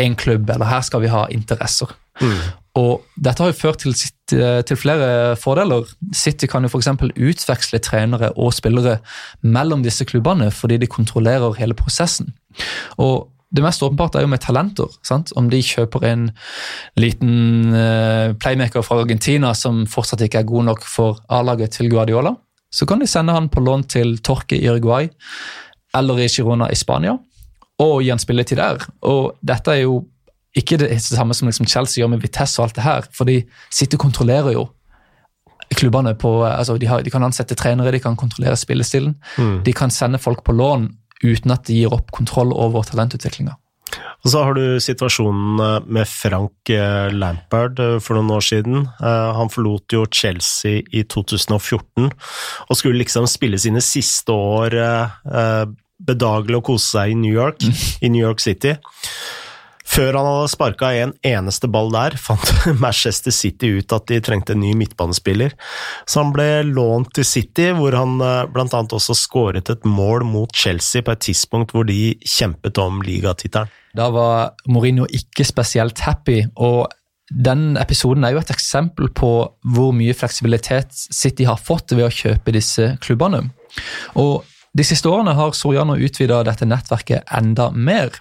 en 0.00 0.16
klubb, 0.16 0.50
eller 0.50 0.70
her 0.70 0.80
skal 0.86 1.02
vi 1.04 1.12
ha 1.12 1.26
interesser. 1.34 1.92
Mm. 2.22 2.40
Og 2.78 3.02
Dette 3.20 3.42
har 3.42 3.50
jo 3.50 3.58
ført 3.58 3.82
til, 3.82 3.92
eh, 4.38 4.62
til 4.64 4.78
flere 4.80 5.36
fordeler. 5.36 5.84
City 6.16 6.46
kan 6.48 6.64
jo 6.64 6.70
f.eks. 6.72 6.88
utveksle 7.12 7.78
trenere 7.84 8.32
og 8.36 8.54
spillere 8.56 8.98
mellom 9.42 9.82
disse 9.84 10.06
klubbene 10.08 10.50
fordi 10.50 10.78
de 10.80 10.88
kontrollerer 10.88 11.58
hele 11.60 11.74
prosessen. 11.74 12.32
Og 12.98 13.28
Det 13.52 13.60
mest 13.60 13.82
åpenbart 13.82 14.14
er 14.16 14.22
jo 14.22 14.30
med 14.32 14.40
talenter. 14.40 14.88
Sant? 15.04 15.28
Om 15.36 15.50
de 15.50 15.58
kjøper 15.60 16.06
en 16.08 16.30
liten 16.96 17.74
uh, 17.74 18.32
playmaker 18.32 18.80
fra 18.80 19.02
Argentina 19.02 19.50
som 19.52 19.82
fortsatt 19.84 20.22
ikke 20.24 20.38
er 20.38 20.48
god 20.48 20.64
nok 20.70 20.80
for 20.80 21.20
A-laget 21.28 21.70
til 21.76 21.90
Guardiola, 21.90 22.32
så 22.72 22.86
kan 22.88 22.98
de 22.98 23.06
sende 23.06 23.34
han 23.36 23.50
på 23.52 23.60
lån 23.60 23.84
til 23.92 24.16
Torque 24.24 24.56
i 24.56 24.70
Uruguay 24.70 25.10
eller 25.94 26.24
i 26.24 26.30
Girona 26.32 26.70
i 26.72 26.80
Spania 26.80 27.18
og 27.82 28.02
gi 28.02 28.10
han 28.12 28.20
spilletid 28.22 28.60
der. 28.60 28.84
Og 29.08 29.36
Dette 29.44 29.74
er 29.74 29.84
jo 29.84 30.02
ikke 30.58 30.78
det 30.82 30.90
samme 31.04 31.34
som 31.34 31.48
liksom 31.48 31.68
Chelsea 31.70 32.02
gjør 32.02 32.12
med 32.14 32.22
Vitesse 32.24 32.60
og 32.60 32.68
alt 32.68 32.78
det 32.78 32.86
her, 32.86 33.06
for 33.14 33.28
de 33.28 33.40
sitter 33.72 33.98
og 33.98 34.06
kontrollerer 34.08 34.56
jo 34.56 34.68
klubbene 35.72 36.12
på 36.20 36.30
altså 36.44 36.76
de, 36.76 36.88
har, 36.90 37.00
de, 37.00 37.10
kan 37.12 37.24
ansette 37.24 37.56
trenere, 37.56 37.94
de 37.94 38.02
kan 38.02 38.16
kontrollere 38.18 38.58
spillestilen. 38.60 39.14
Mm. 39.40 39.62
De 39.64 39.72
kan 39.72 39.90
sende 39.90 40.20
folk 40.20 40.44
på 40.44 40.52
lån 40.52 40.90
uten 41.22 41.54
at 41.54 41.64
de 41.68 41.78
gir 41.80 41.94
opp 41.94 42.10
kontroll 42.12 42.52
over 42.52 42.84
talentutviklinga. 42.84 43.54
Og 44.22 44.30
så 44.30 44.42
har 44.46 44.56
du 44.56 44.78
situasjonen 44.80 45.60
eh, 45.60 45.88
med 45.98 46.08
Frank 46.08 46.70
eh, 46.72 47.10
Lampard 47.12 47.80
eh, 47.82 47.98
for 48.02 48.16
noen 48.16 48.32
år 48.38 48.46
siden. 48.46 48.86
Han 49.02 49.52
forlot 49.52 49.96
jo 49.96 50.06
Chelsea 50.08 50.82
i 50.94 51.04
2014 51.04 52.08
og 52.08 52.78
skulle 52.78 53.02
liksom 53.02 53.26
spille 53.30 53.60
sine 53.60 53.82
siste 53.84 54.32
år 54.32 54.76
bedagelig 56.02 56.58
og 56.58 56.66
kose 56.72 56.96
seg 56.96 57.12
i 57.12 57.18
New 57.18 57.34
York, 57.34 57.62
mm. 57.62 57.82
i 58.06 58.10
New 58.14 58.22
York 58.22 58.42
City. 58.42 58.76
Før 59.92 60.16
han 60.16 60.24
hadde 60.24 60.48
sparka 60.48 60.88
en 60.96 61.10
eneste 61.26 61.68
ball 61.68 61.90
der, 61.92 62.14
fant 62.16 62.48
Manchester 62.84 63.34
City 63.34 63.74
ut 63.76 63.92
at 63.92 64.06
de 64.08 64.20
trengte 64.24 64.54
en 64.54 64.62
ny 64.64 64.72
midtbanespiller, 64.78 65.52
så 66.08 66.22
han 66.22 66.32
ble 66.32 66.46
lånt 66.70 67.12
til 67.18 67.26
City, 67.28 67.68
hvor 67.76 67.92
han 67.98 68.16
eh, 68.24 68.46
blant 68.52 68.72
annet 68.78 68.94
også 68.96 69.16
skåret 69.18 69.68
et 69.72 69.84
mål 69.84 70.24
mot 70.28 70.52
Chelsea 70.56 71.04
på 71.04 71.12
et 71.12 71.24
tidspunkt 71.28 71.74
hvor 71.76 71.84
de 71.88 72.14
kjempet 72.24 72.80
om 72.80 73.02
ligatittelen. 73.04 73.68
Da 73.92 74.08
var 74.08 74.54
Mourinho 74.72 75.04
ikke 75.12 75.44
spesielt 75.44 76.00
happy, 76.06 76.40
og 76.56 76.88
den 77.28 77.76
episoden 77.80 78.24
er 78.24 78.32
jo 78.32 78.40
et 78.40 78.52
eksempel 78.52 79.10
på 79.12 79.32
hvor 79.74 79.92
mye 79.96 80.16
fleksibilitet 80.16 80.92
City 80.92 81.44
har 81.48 81.60
fått 81.60 81.92
ved 81.92 82.08
å 82.08 82.12
kjøpe 82.12 82.56
disse 82.56 82.94
klubbene. 83.04 83.44
Og 84.16 84.48
De 84.72 84.86
siste 84.88 85.04
årene 85.04 85.34
har 85.36 85.50
Soriano 85.52 85.98
utvida 86.00 86.38
dette 86.48 86.64
nettverket 86.64 87.28
enda 87.36 87.66
mer. 87.76 88.14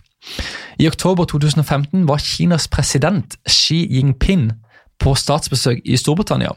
I 0.80 0.88
oktober 0.88 1.26
2015 1.26 2.08
var 2.08 2.22
Kinas 2.22 2.68
president 2.68 3.38
Xi 3.50 3.88
Jinping 3.92 4.52
på 5.02 5.16
statsbesøk 5.18 5.82
i 5.86 5.98
Storbritannia. 5.98 6.54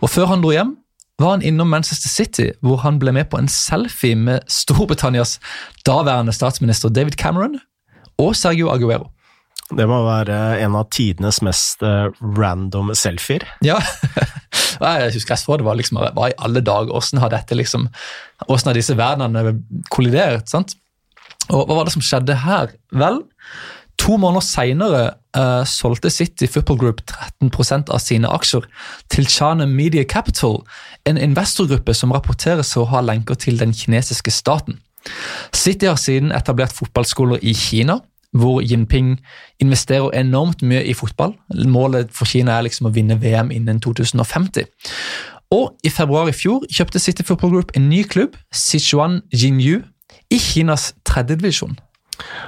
Og 0.00 0.10
Før 0.10 0.30
han 0.30 0.42
dro 0.44 0.52
hjem, 0.54 0.76
var 1.20 1.36
han 1.36 1.44
innom 1.44 1.68
Manchester 1.68 2.08
City, 2.08 2.50
hvor 2.64 2.80
han 2.84 2.98
ble 2.98 3.12
med 3.12 3.28
på 3.30 3.38
en 3.40 3.48
selfie 3.50 4.16
med 4.16 4.46
Storbritannias 4.48 5.38
daværende 5.86 6.32
statsminister 6.32 6.88
David 6.88 7.18
Cameron 7.20 7.58
og 8.18 8.36
Sergio 8.36 8.70
Aguero. 8.72 9.10
Det 9.70 9.86
må 9.86 10.00
være 10.02 10.58
en 10.64 10.74
av 10.74 10.88
tidenes 10.90 11.38
mest 11.46 11.84
uh, 11.86 12.10
random 12.38 12.90
selfier. 12.98 13.44
Ja, 13.62 13.76
jeg 14.80 15.12
husker 15.14 15.36
jeg 15.36 15.42
så 15.44 15.58
det 15.60 15.66
var 15.66 15.78
liksom, 15.78 16.00
hva 16.00 16.30
i 16.30 16.38
alle 16.42 16.62
dager, 16.64 16.90
hvordan 16.90 17.22
har 17.22 17.34
dette 17.36 17.58
liksom, 17.58 17.86
Åssen 18.48 18.70
har 18.70 18.78
disse 18.78 18.96
verdenene 18.98 19.60
kollidert? 19.92 20.48
sant? 20.50 20.74
Og 21.50 21.66
Hva 21.66 21.78
var 21.78 21.88
det 21.88 21.94
som 21.96 22.04
skjedde 22.04 22.36
her? 22.44 22.74
Vel, 22.94 23.22
to 24.00 24.16
måneder 24.20 24.44
seinere 24.44 25.02
uh, 25.36 25.62
solgte 25.68 26.10
City 26.10 26.48
Football 26.50 26.78
Group 26.80 27.02
13% 27.42 27.90
av 27.92 28.02
sine 28.02 28.30
aksjer 28.30 28.66
til 29.12 29.28
Chana 29.28 29.66
Media 29.66 30.04
Capital, 30.08 30.60
en 31.08 31.20
investorgruppe 31.20 31.94
som 31.96 32.14
rapporteres 32.14 32.72
å 32.78 32.86
ha 32.92 33.02
lenker 33.04 33.38
til 33.40 33.60
den 33.60 33.74
kinesiske 33.76 34.32
staten. 34.34 34.78
City 35.56 35.88
har 35.88 35.98
siden 36.00 36.32
etablert 36.36 36.76
fotballskoler 36.76 37.42
i 37.42 37.54
Kina, 37.56 38.00
hvor 38.36 38.60
Jinping 38.62 39.16
investerer 39.58 40.14
enormt 40.20 40.62
mye 40.62 40.84
i 40.86 40.94
fotball. 40.94 41.34
Målet 41.66 42.12
for 42.14 42.30
Kina 42.30 42.58
er 42.58 42.68
liksom 42.68 42.86
å 42.86 42.94
vinne 42.94 43.18
VM 43.18 43.50
innen 43.50 43.80
2050. 43.82 44.68
Og 45.50 45.72
i 45.82 45.90
februar 45.90 46.30
i 46.30 46.36
fjor 46.36 46.62
kjøpte 46.70 47.02
City 47.02 47.26
Football 47.26 47.56
Group 47.56 47.72
en 47.74 47.88
ny 47.90 48.04
klubb, 48.06 48.36
Sichuan 48.54 49.18
Jinyu, 49.34 49.80
i 50.30 50.38
Kinas 50.38 50.92
tredjedivisjon. 51.06 51.78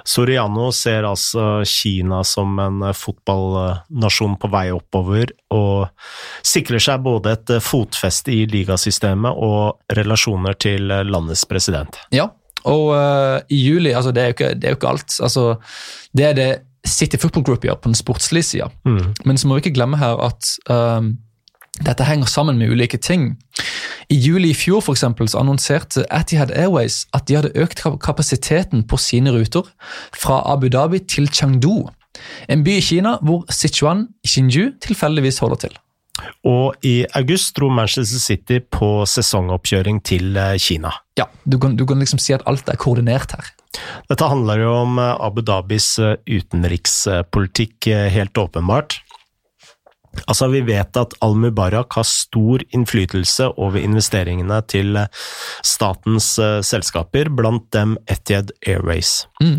Soriano 0.04 0.66
ser 0.76 1.06
altså 1.08 1.62
Kina 1.68 2.20
som 2.26 2.58
en 2.60 2.82
fotballnasjon 2.96 4.36
på 4.40 4.50
vei 4.52 4.66
oppover, 4.74 5.32
og 5.54 5.88
sikrer 6.44 6.82
seg 6.82 7.04
både 7.06 7.36
et 7.38 7.54
fotfeste 7.64 8.34
i 8.34 8.44
ligasystemet 8.50 9.32
og 9.32 9.96
relasjoner 9.96 10.58
til 10.60 10.92
landets 11.08 11.46
president. 11.48 11.96
Ja, 12.12 12.28
og 12.68 12.92
uh, 12.94 13.40
i 13.50 13.58
juli 13.64 13.94
altså 13.96 14.12
det 14.14 14.22
er, 14.22 14.30
jo 14.30 14.36
ikke, 14.36 14.52
det 14.54 14.68
er 14.68 14.76
jo 14.76 14.80
ikke 14.80 14.92
alt. 14.92 15.16
Altså, 15.24 15.46
det 16.12 16.28
er 16.28 16.38
det 16.38 16.50
City 16.86 17.18
Football 17.18 17.46
Group 17.46 17.66
gjør 17.66 17.78
på 17.80 17.90
den 17.90 17.98
sportslige 17.98 18.46
sida. 18.46 18.70
Mm. 18.84 19.14
Men 19.24 19.38
så 19.38 19.48
må 19.48 19.56
vi 19.56 19.64
ikke 19.64 19.76
glemme 19.78 19.98
her 20.00 20.18
at 20.22 20.54
um, 20.70 21.14
dette 21.80 22.04
henger 22.04 22.28
sammen 22.28 22.58
med 22.60 22.70
ulike 22.70 22.98
ting. 23.00 23.36
I 24.12 24.16
juli 24.20 24.50
i 24.52 24.56
fjor 24.56 24.82
for 24.84 24.92
eksempel, 24.92 25.28
så 25.28 25.40
annonserte 25.40 26.04
Atihad 26.12 26.52
Airways 26.52 27.06
at 27.16 27.28
de 27.28 27.38
hadde 27.38 27.54
økt 27.56 27.80
kapasiteten 28.04 28.84
på 28.84 29.00
sine 29.00 29.32
ruter 29.32 29.70
fra 30.12 30.42
Abu 30.52 30.68
Dhabi 30.68 31.00
til 31.08 31.30
Chengdu, 31.32 31.88
en 32.48 32.64
by 32.64 32.76
i 32.76 32.84
Kina 32.84 33.16
hvor 33.24 33.46
Sichuan 33.50 34.10
Xinju 34.26 34.74
tilfeldigvis 34.84 35.40
holder 35.40 35.64
til. 35.64 35.80
Og 36.44 36.76
i 36.84 37.06
august 37.16 37.54
dro 37.56 37.70
Manchester 37.72 38.20
City 38.20 38.58
på 38.60 39.06
sesongoppkjøring 39.08 40.02
til 40.04 40.36
eh, 40.36 40.58
Kina. 40.60 40.92
Ja, 41.18 41.24
du 41.48 41.56
kan, 41.58 41.76
du 41.78 41.86
kan 41.88 42.02
liksom 42.02 42.20
si 42.20 42.34
at 42.36 42.44
alt 42.46 42.68
er 42.68 42.76
koordinert 42.78 43.32
her. 43.32 43.48
Dette 44.10 44.28
handler 44.28 44.60
jo 44.60 44.74
om 44.82 45.00
eh, 45.00 45.14
Abu 45.24 45.40
Dhabis 45.40 45.94
eh, 46.02 46.18
utenrikspolitikk, 46.28 47.88
helt 48.12 48.38
åpenbart. 48.38 49.00
Altså, 50.26 50.48
Vi 50.52 50.60
vet 50.66 50.96
at 50.96 51.14
Al-Mubarak 51.24 51.96
har 51.96 52.06
stor 52.08 52.62
innflytelse 52.74 53.52
over 53.56 53.80
investeringene 53.80 54.60
til 54.68 54.96
eh, 54.96 55.08
statens 55.64 56.34
uh, 56.38 56.60
selskaper, 56.64 57.30
blant 57.32 57.64
dem 57.74 57.96
Etiad 58.10 58.52
Airways. 58.66 59.26
Mm. 59.42 59.58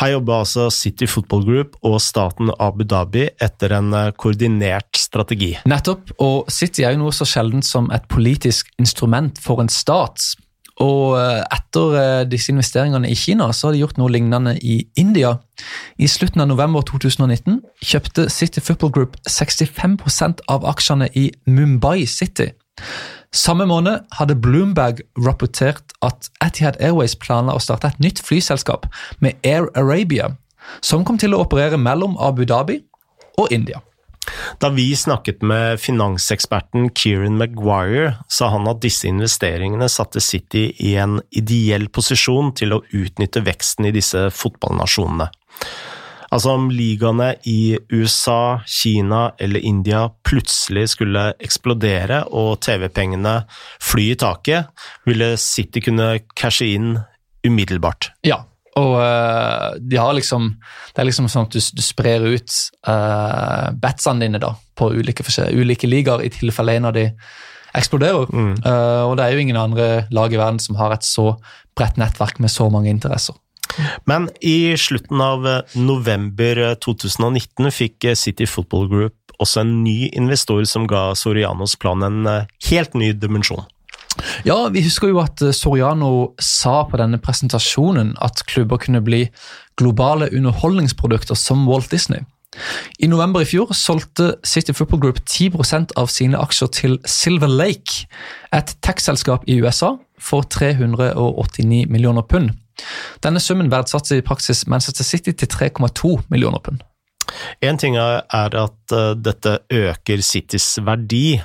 Her 0.00 0.14
jobber 0.16 0.40
altså 0.42 0.70
City 0.74 1.06
Football 1.06 1.44
Group 1.46 1.76
og 1.86 2.00
staten 2.02 2.50
Abu 2.58 2.82
Dhabi 2.82 3.28
etter 3.42 3.76
en 3.78 3.92
uh, 3.94 4.10
koordinert 4.18 4.98
strategi. 4.98 5.52
Nettopp, 5.70 6.10
og 6.18 6.50
City 6.50 6.82
er 6.82 6.96
jo 6.96 7.04
noe 7.04 7.14
så 7.14 7.28
sjeldent 7.28 7.66
som 7.66 7.90
et 7.94 8.08
politisk 8.10 8.72
instrument 8.82 9.38
for 9.42 9.62
en 9.62 9.70
stat. 9.70 10.34
Og 10.82 11.14
eh, 11.18 11.42
etter 11.54 11.96
eh, 12.00 12.24
disse 12.26 12.50
investeringene 12.50 13.10
i 13.10 13.14
Kina, 13.18 13.50
så 13.52 13.68
har 13.68 13.76
de 13.76 13.82
gjort 13.84 13.98
noe 14.00 14.10
lignende 14.10 14.56
i 14.58 14.80
India. 14.98 15.36
I 15.98 16.08
slutten 16.10 16.42
av 16.42 16.50
november 16.50 16.82
2019 16.82 17.60
kjøpte 17.84 18.26
City 18.32 18.62
Football 18.64 18.94
Group 18.96 19.16
65% 19.30 20.42
av 20.50 20.66
aksjene 20.66 21.10
i 21.14 21.28
Mumbai 21.46 22.06
City. 22.10 22.50
Samme 23.34 23.66
måned 23.66 24.02
hadde 24.18 24.38
Bloomberg 24.38 25.02
rapportert 25.18 25.94
at 26.06 26.30
Etihad 26.42 26.78
Airways 26.82 27.16
planla 27.18 27.54
å 27.54 27.62
starte 27.62 27.90
et 27.90 28.02
nytt 28.02 28.22
flyselskap 28.22 28.86
med 29.22 29.38
Air 29.46 29.70
Arabia, 29.78 30.32
som 30.82 31.06
kom 31.06 31.18
til 31.18 31.34
å 31.34 31.42
operere 31.42 31.78
mellom 31.78 32.18
Abu 32.22 32.44
Dhabi 32.46 32.80
og 33.38 33.50
India. 33.54 33.82
Da 34.62 34.70
vi 34.72 34.90
snakket 34.96 35.42
med 35.42 35.80
finanseksperten 35.82 36.90
Kieran 36.96 37.38
Maguire, 37.40 38.14
sa 38.28 38.50
han 38.54 38.68
at 38.70 38.82
disse 38.84 39.08
investeringene 39.10 39.88
satte 39.92 40.22
City 40.24 40.68
i 40.84 40.94
en 41.00 41.18
ideell 41.34 41.88
posisjon 41.92 42.54
til 42.56 42.76
å 42.76 42.82
utnytte 42.94 43.44
veksten 43.44 43.90
i 43.90 43.94
disse 43.94 44.28
fotballnasjonene. 44.34 45.28
Altså 46.34 46.54
om 46.56 46.66
ligaene 46.72 47.34
i 47.46 47.76
USA, 47.92 48.58
Kina 48.66 49.28
eller 49.38 49.62
India 49.62 50.08
plutselig 50.26 50.88
skulle 50.96 51.28
eksplodere 51.38 52.24
og 52.34 52.56
TV-pengene 52.64 53.36
fly 53.78 54.08
i 54.14 54.18
taket, 54.18 54.72
ville 55.06 55.36
City 55.38 55.84
kunne 55.84 56.08
cashe 56.34 56.66
inn 56.74 56.96
umiddelbart. 57.46 58.10
Ja, 58.26 58.40
og 58.80 58.94
uh, 58.98 59.74
de 59.78 59.98
har 60.00 60.14
liksom 60.16 60.50
Det 60.94 61.02
er 61.02 61.06
liksom 61.08 61.28
sånn 61.30 61.46
at 61.46 61.54
du, 61.54 61.60
du 61.62 61.82
sprer 61.84 62.24
ut 62.26 62.56
uh, 62.88 63.70
batsene 63.78 64.26
dine 64.26 64.40
da, 64.42 64.54
på 64.78 64.90
ulike, 64.94 65.26
ulike 65.54 65.90
ligaer 65.90 66.24
i 66.24 66.32
tilfelle 66.34 66.76
en 66.78 66.90
av 66.90 66.94
de 66.96 67.08
eksploderer. 67.74 68.30
Mm. 68.30 68.52
Uh, 68.62 69.02
og 69.08 69.16
det 69.18 69.24
er 69.24 69.34
jo 69.34 69.42
ingen 69.42 69.58
andre 69.58 69.88
lag 70.14 70.34
i 70.34 70.38
verden 70.38 70.60
som 70.62 70.78
har 70.78 70.94
et 70.94 71.06
så 71.06 71.32
bredt 71.74 71.98
nettverk 71.98 72.38
med 72.42 72.52
så 72.54 72.68
mange 72.70 72.90
interesser. 72.90 73.34
Men 74.06 74.28
i 74.44 74.76
slutten 74.78 75.18
av 75.24 75.46
november 75.74 76.60
2019 76.84 77.72
fikk 77.74 78.06
City 78.14 78.46
Football 78.46 78.86
Group 78.92 79.34
også 79.42 79.64
en 79.64 79.72
ny 79.82 80.12
investor 80.14 80.62
som 80.70 80.86
ga 80.86 81.08
Sorianos 81.18 81.74
plan 81.82 82.04
en 82.06 82.28
helt 82.68 82.94
ny 82.94 83.10
dimensjon. 83.18 83.64
Ja, 84.46 84.68
vi 84.70 84.82
husker 84.84 85.10
jo 85.10 85.20
at 85.22 85.42
eh, 85.42 85.54
Soriano 85.54 86.34
sa 86.42 86.82
på 86.88 87.00
denne 87.00 87.18
presentasjonen 87.22 88.14
at 88.22 88.44
klubber 88.50 88.80
kunne 88.82 89.02
bli 89.04 89.24
globale 89.80 90.30
underholdningsprodukter 90.30 91.38
som 91.38 91.66
Walt 91.68 91.90
Disney. 91.90 92.22
I 93.02 93.08
november 93.10 93.42
i 93.42 93.48
fjor 93.48 93.72
solgte 93.74 94.36
City 94.46 94.72
Football 94.72 95.00
Group 95.02 95.18
10% 95.26 95.96
av 95.98 96.10
sine 96.12 96.38
aksjer 96.38 96.70
til 96.70 96.98
Silver 97.04 97.50
Lake, 97.50 98.06
et 98.54 98.76
tech-selskap 98.86 99.48
i 99.50 99.58
USA, 99.58 99.96
for 100.18 100.46
389 100.46 101.88
millioner 101.90 102.22
pund. 102.22 102.52
Denne 103.22 103.42
summen 103.42 103.70
verdsatte 103.70 104.18
i 104.18 104.24
praksis 104.24 104.64
Manchester 104.70 105.06
City 105.06 105.34
til 105.34 105.50
3,2 105.50 106.16
millioner 106.30 106.62
pund. 106.62 106.82
En 107.64 107.78
ting 107.80 107.96
er 107.98 108.22
at 108.30 108.94
eh, 108.94 109.10
dette 109.18 109.58
øker 109.72 110.22
Citys 110.22 110.78
verdi, 110.84 111.40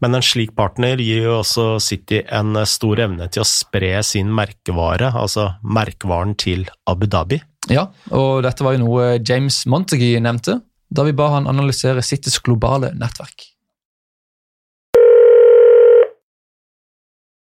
men 0.00 0.16
en 0.16 0.24
slik 0.24 0.54
partner 0.58 1.00
gir 1.02 1.26
jo 1.28 1.36
også 1.40 1.66
City 1.82 2.22
en 2.26 2.58
stor 2.66 3.02
evne 3.06 3.28
til 3.32 3.44
å 3.44 3.48
spre 3.48 3.92
sin 4.06 4.32
merkevare, 4.34 5.12
altså 5.14 5.52
merkevaren 5.62 6.36
til 6.40 6.66
Abu 6.90 7.06
Dhabi. 7.10 7.40
Ja, 7.70 7.90
og 8.10 8.42
dette 8.46 8.64
var 8.64 8.74
jo 8.74 8.84
noe 8.86 9.14
James 9.20 9.62
Montague 9.68 10.20
nevnte 10.22 10.60
da 10.90 11.04
vi 11.06 11.14
ba 11.14 11.28
han 11.36 11.46
analysere 11.46 12.02
Citys 12.02 12.40
globale 12.42 12.90
nettverk. 12.98 13.46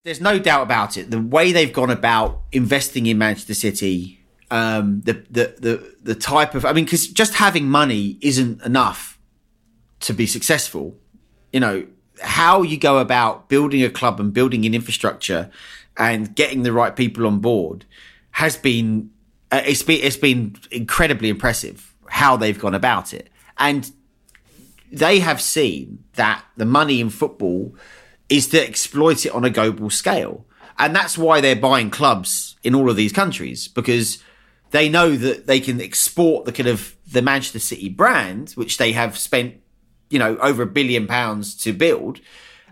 There's 0.05 0.21
no 0.21 0.37
doubt 0.37 0.61
about 0.61 0.97
it. 0.97 1.09
The 1.09 1.19
way 1.19 1.51
they've 1.51 1.73
gone 1.73 1.89
about 1.89 2.43
investing 2.51 3.07
in 3.07 3.17
Manchester 3.17 3.55
City, 3.55 4.19
um, 4.51 5.01
the, 5.03 5.13
the 5.31 5.55
the 5.59 5.93
the 6.03 6.15
type 6.15 6.53
of 6.53 6.63
I 6.63 6.73
mean, 6.73 6.85
because 6.85 7.07
just 7.07 7.33
having 7.33 7.67
money 7.67 8.19
isn't 8.21 8.61
enough 8.61 9.17
to 10.01 10.13
be 10.13 10.27
successful. 10.27 10.95
You 11.51 11.59
know, 11.59 11.87
how 12.21 12.61
you 12.61 12.77
go 12.77 12.99
about 12.99 13.49
building 13.49 13.83
a 13.83 13.89
club 13.89 14.19
and 14.19 14.33
building 14.33 14.65
an 14.65 14.73
infrastructure 14.73 15.49
and 15.97 16.35
getting 16.35 16.63
the 16.63 16.71
right 16.71 16.95
people 16.95 17.25
on 17.25 17.39
board 17.39 17.85
has 18.31 18.57
been 18.57 19.09
uh, 19.51 19.61
it's 19.65 19.83
been 19.83 20.01
it's 20.03 20.17
been 20.17 20.55
incredibly 20.71 21.29
impressive 21.29 21.93
how 22.07 22.37
they've 22.37 22.59
gone 22.59 22.75
about 22.75 23.13
it. 23.13 23.29
And 23.57 23.91
they 24.91 25.19
have 25.19 25.41
seen 25.41 26.03
that 26.13 26.43
the 26.55 26.65
money 26.65 27.01
in 27.01 27.09
football 27.09 27.75
is 28.29 28.47
to 28.49 28.65
exploit 28.65 29.25
it 29.25 29.33
on 29.33 29.45
a 29.45 29.49
global 29.49 29.89
scale. 29.89 30.45
And 30.77 30.95
that's 30.95 31.17
why 31.17 31.41
they're 31.41 31.55
buying 31.55 31.89
clubs 31.89 32.55
in 32.63 32.75
all 32.75 32.89
of 32.89 32.95
these 32.95 33.13
countries 33.13 33.67
because 33.67 34.21
they 34.71 34.89
know 34.89 35.15
that 35.15 35.47
they 35.47 35.59
can 35.59 35.79
export 35.79 36.45
the 36.45 36.51
kind 36.51 36.67
of 36.67 36.95
the 37.09 37.21
Manchester 37.21 37.59
City 37.59 37.89
brand 37.89 38.51
which 38.51 38.77
they 38.77 38.91
have 38.91 39.17
spent 39.17 39.61
you 40.09 40.19
know, 40.19 40.37
over 40.37 40.63
a 40.63 40.67
billion 40.67 41.07
pounds 41.07 41.55
to 41.55 41.73
build. 41.73 42.19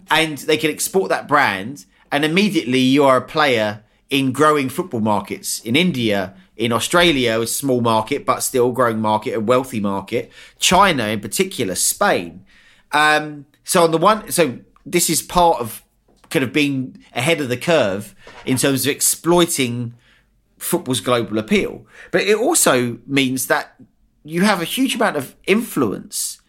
And 0.10 0.38
they 0.40 0.58
can 0.58 0.70
export 0.70 1.10
that 1.10 1.28
brand. 1.28 1.86
And 2.12 2.24
immediately 2.24 2.80
you 2.80 3.04
are 3.04 3.18
a 3.18 3.22
player 3.22 3.84
in 4.10 4.32
growing 4.32 4.70
football 4.70 5.00
markets 5.00 5.60
in 5.62 5.76
India, 5.76 6.36
in 6.56 6.72
Australia, 6.72 7.40
a 7.42 7.48
small 7.48 7.82
market, 7.82 8.26
but 8.26 8.42
still 8.42 8.72
growing 8.72 9.00
market, 9.00 9.34
a 9.34 9.40
wealthy 9.40 9.80
market, 9.80 10.32
China 10.60 11.08
in 11.08 11.20
particular, 11.20 11.74
Spain. 11.74 12.46
Um, 12.92 13.48
so 13.64 13.84
on 13.84 13.92
the 13.92 13.98
one, 13.98 14.32
so 14.32 14.60
this 14.86 15.10
is 15.10 15.22
part 15.22 15.60
of 15.60 15.84
kind 16.30 16.44
of 16.44 16.54
being 16.54 17.04
ahead 17.16 17.42
of 17.42 17.50
the 17.50 17.58
curve 17.58 18.14
in 18.46 18.58
terms 18.58 18.86
of 18.86 18.92
exploiting 18.92 19.94
football's 20.58 21.00
global 21.00 21.38
appeal. 21.38 21.86
But 22.12 22.22
it 22.22 22.38
also 22.38 23.00
means 23.08 23.48
that 23.48 23.76
you 24.24 24.42
have 24.42 24.62
a 24.62 24.66
huge 24.66 24.96
amount 24.96 25.18
of 25.18 25.36
influence 25.48 26.40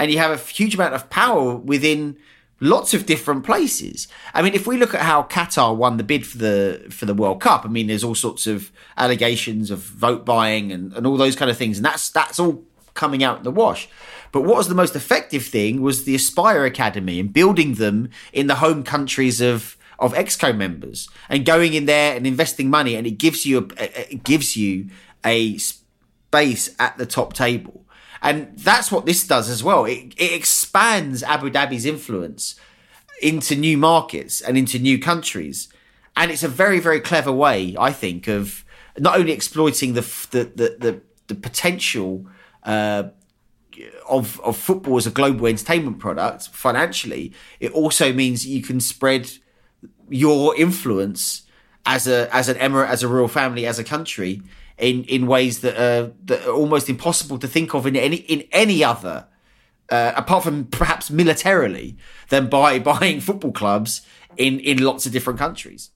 and 0.00 0.10
you 0.10 0.18
have 0.18 0.30
a 0.30 0.42
huge 0.42 0.74
amount 0.74 0.94
of 0.94 1.10
power 1.10 1.54
within 1.54 2.16
lots 2.58 2.94
of 2.94 3.04
different 3.04 3.44
places. 3.44 4.08
I 4.32 4.40
mean, 4.40 4.54
if 4.54 4.66
we 4.66 4.78
look 4.78 4.94
at 4.94 5.02
how 5.02 5.24
Qatar 5.24 5.76
won 5.76 5.98
the 5.98 6.02
bid 6.02 6.26
for 6.26 6.38
the 6.38 6.86
for 6.90 7.04
the 7.04 7.14
World 7.14 7.40
Cup, 7.40 7.64
I 7.64 7.68
mean, 7.68 7.86
there's 7.86 8.02
all 8.02 8.14
sorts 8.14 8.46
of 8.46 8.72
allegations 8.96 9.70
of 9.70 9.80
vote 9.80 10.24
buying 10.24 10.72
and, 10.72 10.92
and 10.94 11.06
all 11.06 11.18
those 11.18 11.36
kind 11.36 11.50
of 11.50 11.58
things, 11.58 11.76
and 11.76 11.84
that's 11.84 12.08
that's 12.08 12.40
all 12.40 12.64
coming 12.94 13.22
out 13.22 13.38
in 13.38 13.44
the 13.44 13.50
wash. 13.50 13.88
But 14.32 14.42
what 14.42 14.56
was 14.56 14.68
the 14.68 14.74
most 14.74 14.96
effective 14.96 15.44
thing 15.44 15.82
was 15.82 16.04
the 16.04 16.14
Aspire 16.14 16.64
Academy 16.64 17.20
and 17.20 17.32
building 17.32 17.74
them 17.74 18.08
in 18.32 18.46
the 18.46 18.56
home 18.56 18.82
countries 18.82 19.42
of 19.42 19.76
of 19.98 20.14
Exco 20.14 20.56
members 20.56 21.10
and 21.28 21.44
going 21.44 21.74
in 21.74 21.84
there 21.84 22.16
and 22.16 22.26
investing 22.26 22.70
money, 22.70 22.94
and 22.94 23.06
it 23.06 23.18
gives 23.18 23.44
you 23.44 23.68
a, 23.76 24.12
it 24.12 24.24
gives 24.24 24.56
you 24.56 24.88
a 25.26 25.58
base 26.30 26.70
at 26.78 26.96
the 26.96 27.04
top 27.04 27.34
table. 27.34 27.84
And 28.22 28.56
that's 28.58 28.92
what 28.92 29.06
this 29.06 29.26
does 29.26 29.48
as 29.48 29.64
well. 29.64 29.84
It, 29.84 30.14
it 30.16 30.32
expands 30.32 31.22
Abu 31.22 31.50
Dhabi's 31.50 31.86
influence 31.86 32.56
into 33.22 33.56
new 33.56 33.78
markets 33.78 34.40
and 34.40 34.58
into 34.58 34.78
new 34.78 34.98
countries. 34.98 35.68
And 36.16 36.30
it's 36.30 36.42
a 36.42 36.48
very, 36.48 36.80
very 36.80 37.00
clever 37.00 37.32
way, 37.32 37.76
I 37.78 37.92
think, 37.92 38.28
of 38.28 38.64
not 38.98 39.18
only 39.18 39.32
exploiting 39.32 39.94
the 39.94 40.02
the 40.30 40.44
the, 40.44 40.76
the, 40.78 41.00
the 41.28 41.34
potential 41.34 42.26
uh, 42.64 43.04
of 44.08 44.40
of 44.40 44.56
football 44.56 44.96
as 44.96 45.06
a 45.06 45.10
global 45.10 45.46
entertainment 45.46 45.98
product 45.98 46.48
financially, 46.48 47.32
it 47.58 47.72
also 47.72 48.12
means 48.12 48.46
you 48.46 48.62
can 48.62 48.80
spread 48.80 49.30
your 50.10 50.56
influence 50.56 51.44
as 51.86 52.06
a 52.06 52.28
as 52.34 52.48
an 52.48 52.56
emirate, 52.56 52.88
as 52.88 53.02
a 53.02 53.08
royal 53.08 53.28
family, 53.28 53.64
as 53.64 53.78
a 53.78 53.84
country 53.84 54.42
in 54.80 55.04
in 55.04 55.26
ways 55.26 55.60
that 55.60 55.76
are 55.76 56.12
that 56.24 56.46
are 56.46 56.52
almost 56.52 56.88
impossible 56.88 57.38
to 57.38 57.48
think 57.48 57.74
of 57.74 57.86
in 57.86 57.96
any 57.96 58.16
in 58.16 58.42
any 58.52 58.84
other 58.84 59.26
uh, 59.90 60.12
apart 60.16 60.44
from 60.44 60.64
perhaps 60.64 61.10
militarily 61.10 61.96
than 62.28 62.48
by 62.48 62.78
buying 62.92 63.20
football 63.20 63.52
clubs 63.52 64.02
in 64.36 64.60
in 64.60 64.78
lots 64.78 65.06
of 65.06 65.12
different 65.12 65.38
countries. 65.38 65.90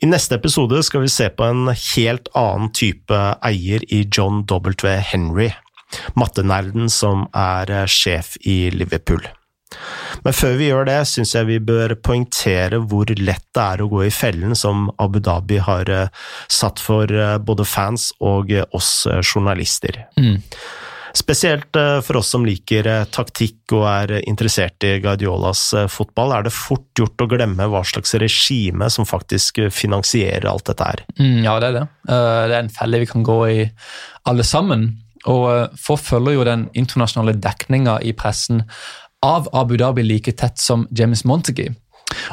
I 0.00 0.06
neste 0.06 0.34
episode 0.34 0.82
skal 0.86 1.00
vi 1.00 1.08
se 1.08 1.26
på 1.28 1.44
en 1.44 1.66
helt 1.74 2.28
annen 2.38 2.70
type 2.72 3.16
eier 3.42 3.82
i 3.90 4.04
John 4.06 4.44
W. 4.46 4.92
Henry, 5.02 5.48
mattenerden 6.14 6.86
som 6.88 7.26
er 7.34 7.70
eh, 7.70 7.86
sjef 7.90 8.36
i 8.46 8.70
Liverpool. 8.70 9.26
Men 10.24 10.34
før 10.34 10.56
vi 10.58 10.70
gjør 10.70 10.88
det, 10.88 10.98
syns 11.10 11.34
jeg 11.36 11.48
vi 11.48 11.60
bør 11.62 11.94
poengtere 12.04 12.80
hvor 12.88 13.10
lett 13.20 13.46
det 13.54 13.64
er 13.64 13.84
å 13.84 13.90
gå 13.90 14.04
i 14.06 14.12
fellen 14.14 14.56
som 14.58 14.88
Abu 15.02 15.20
Dhabi 15.24 15.60
har 15.64 15.90
eh, 15.92 16.12
satt 16.48 16.82
for 16.82 17.10
eh, 17.12 17.38
både 17.38 17.66
fans 17.68 18.10
og 18.24 18.52
oss 18.76 18.92
journalister. 19.22 20.04
Mm. 20.18 20.40
Spesielt 21.18 21.76
eh, 21.76 21.98
for 22.04 22.20
oss 22.20 22.30
som 22.34 22.44
liker 22.46 22.86
eh, 22.86 23.06
taktikk 23.12 23.74
og 23.76 23.84
er 23.90 24.14
interessert 24.20 24.84
i 24.86 24.98
Guardiolas 25.02 25.64
eh, 25.76 25.88
fotball, 25.90 26.34
er 26.36 26.46
det 26.46 26.54
fort 26.54 26.86
gjort 26.98 27.24
å 27.24 27.28
glemme 27.30 27.68
hva 27.70 27.82
slags 27.86 28.14
regime 28.20 28.90
som 28.92 29.08
faktisk 29.08 29.62
finansierer 29.74 30.48
alt 30.50 30.68
dette 30.68 30.88
her. 30.90 31.04
Mm, 31.18 31.42
ja, 31.46 31.58
det 31.58 31.70
er 31.70 31.76
det. 31.80 31.84
Det 32.08 32.56
er 32.56 32.56
en 32.60 32.72
felle 32.72 33.02
vi 33.02 33.10
kan 33.10 33.26
gå 33.26 33.38
i 33.48 33.66
alle 34.28 34.46
sammen. 34.46 34.90
Og 35.28 35.74
få 35.80 35.96
følger 35.98 36.36
jo 36.36 36.46
den 36.46 36.68
internasjonale 36.78 37.34
dekninga 37.42 37.98
i 38.06 38.14
pressen 38.16 38.62
av 39.24 39.48
Abu 39.52 39.76
Dhabi 39.76 40.02
like 40.02 40.32
tett 40.32 40.58
som 40.58 40.86
James 40.98 41.24
Montague. 41.24 41.74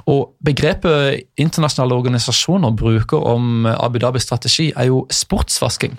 Og 0.07 0.35
Begrepet 0.45 1.25
internasjonale 1.37 1.97
organisasjoner 1.97 2.71
bruker 2.77 3.17
om 3.27 3.65
Abu 3.65 3.99
Dhabis 3.99 4.23
strategi, 4.23 4.71
er 4.75 4.87
jo 4.91 5.05
sportsvasking. 5.11 5.97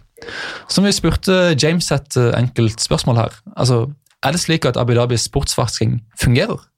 Som 0.68 0.86
vi 0.86 0.94
spurte 0.96 1.56
James 1.62 1.90
et 1.92 2.16
eh, 2.16 2.32
enkelt 2.38 2.80
spørsmål 2.80 3.16
her. 3.16 3.40
Altså, 3.56 3.86
Er 4.22 4.30
det 4.30 4.40
slik 4.40 4.64
at 4.64 4.76
Abu 4.76 4.94
Dhabis 4.94 5.20
sportsvasking 5.20 6.02
fungerer? 6.20 6.68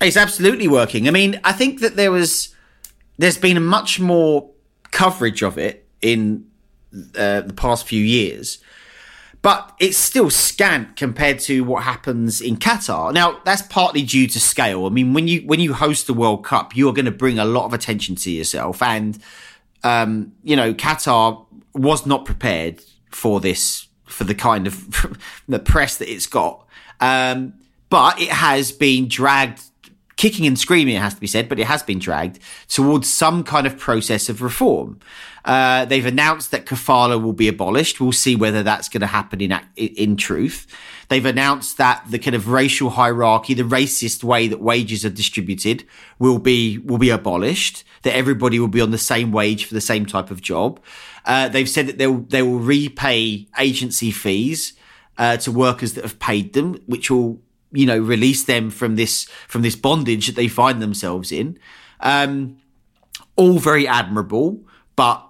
It's 0.00 0.16
absolutely 0.16 0.68
working. 0.68 1.08
I 1.08 1.10
mean, 1.10 1.34
I 1.44 1.52
think 1.52 1.80
that 1.80 1.96
there 1.96 2.10
was, 2.10 2.54
there's 3.18 3.40
been 3.40 3.62
much 3.62 4.00
more 4.00 4.42
coverage 4.90 5.42
of 5.42 5.56
it 5.58 5.86
in 6.02 6.44
uh, 6.92 7.40
the 7.40 7.54
past 7.56 7.86
few 7.86 8.02
years. 8.02 8.58
But 9.48 9.74
it's 9.78 9.96
still 9.96 10.28
scant 10.28 10.94
compared 10.94 11.38
to 11.38 11.64
what 11.64 11.82
happens 11.82 12.42
in 12.42 12.58
Qatar. 12.58 13.14
Now, 13.14 13.40
that's 13.46 13.62
partly 13.62 14.02
due 14.02 14.26
to 14.26 14.38
scale. 14.38 14.84
I 14.84 14.90
mean, 14.90 15.14
when 15.14 15.26
you 15.26 15.40
when 15.46 15.58
you 15.58 15.72
host 15.72 16.06
the 16.06 16.12
World 16.12 16.44
Cup, 16.44 16.76
you 16.76 16.86
are 16.86 16.92
going 16.92 17.06
to 17.06 17.10
bring 17.10 17.38
a 17.38 17.46
lot 17.46 17.64
of 17.64 17.72
attention 17.72 18.14
to 18.16 18.30
yourself, 18.30 18.82
and 18.82 19.18
um, 19.84 20.34
you 20.42 20.54
know, 20.54 20.74
Qatar 20.74 21.46
was 21.72 22.04
not 22.04 22.26
prepared 22.26 22.82
for 23.10 23.40
this 23.40 23.88
for 24.04 24.24
the 24.24 24.34
kind 24.34 24.66
of 24.66 25.18
the 25.48 25.58
press 25.58 25.96
that 25.96 26.12
it's 26.12 26.26
got. 26.26 26.66
Um, 27.00 27.54
but 27.88 28.20
it 28.20 28.28
has 28.28 28.70
been 28.70 29.08
dragged 29.08 29.62
kicking 30.18 30.46
and 30.46 30.58
screaming, 30.58 30.96
it 30.96 31.00
has 31.00 31.14
to 31.14 31.20
be 31.20 31.26
said, 31.26 31.48
but 31.48 31.58
it 31.58 31.66
has 31.66 31.82
been 31.82 32.00
dragged 32.00 32.40
towards 32.66 33.08
some 33.08 33.44
kind 33.44 33.66
of 33.66 33.78
process 33.78 34.28
of 34.28 34.42
reform. 34.42 34.98
Uh, 35.44 35.86
they've 35.86 36.04
announced 36.04 36.50
that 36.50 36.66
kafala 36.66 37.22
will 37.22 37.32
be 37.32 37.48
abolished. 37.48 38.00
We'll 38.00 38.12
see 38.12 38.36
whether 38.36 38.62
that's 38.62 38.88
going 38.88 39.00
to 39.00 39.06
happen 39.06 39.40
in 39.40 39.58
in 39.76 40.16
truth. 40.16 40.66
They've 41.08 41.24
announced 41.24 41.78
that 41.78 42.04
the 42.10 42.18
kind 42.18 42.36
of 42.36 42.48
racial 42.48 42.90
hierarchy, 42.90 43.54
the 43.54 43.62
racist 43.62 44.22
way 44.22 44.48
that 44.48 44.60
wages 44.60 45.04
are 45.06 45.10
distributed, 45.10 45.84
will 46.18 46.38
be 46.38 46.78
will 46.78 46.98
be 46.98 47.10
abolished. 47.10 47.84
That 48.02 48.14
everybody 48.14 48.58
will 48.58 48.68
be 48.68 48.80
on 48.80 48.90
the 48.90 48.98
same 48.98 49.32
wage 49.32 49.64
for 49.64 49.74
the 49.74 49.80
same 49.80 50.04
type 50.04 50.30
of 50.30 50.42
job. 50.42 50.80
Uh, 51.24 51.48
they've 51.48 51.68
said 51.68 51.86
that 51.86 51.96
they 51.96 52.08
will 52.08 52.26
they 52.28 52.42
will 52.42 52.58
repay 52.58 53.46
agency 53.58 54.10
fees 54.10 54.74
uh, 55.16 55.36
to 55.38 55.52
workers 55.52 55.94
that 55.94 56.04
have 56.04 56.18
paid 56.18 56.52
them, 56.52 56.82
which 56.86 57.10
will 57.10 57.40
you 57.72 57.86
know 57.86 57.98
release 57.98 58.44
them 58.44 58.70
from 58.70 58.96
this 58.96 59.24
from 59.46 59.62
this 59.62 59.76
bondage 59.76 60.26
that 60.26 60.36
they 60.36 60.48
find 60.48 60.80
themselves 60.80 61.32
in. 61.32 61.58
Um, 62.00 62.58
all 63.36 63.58
very 63.58 63.86
admirable, 63.86 64.60
but 64.96 65.24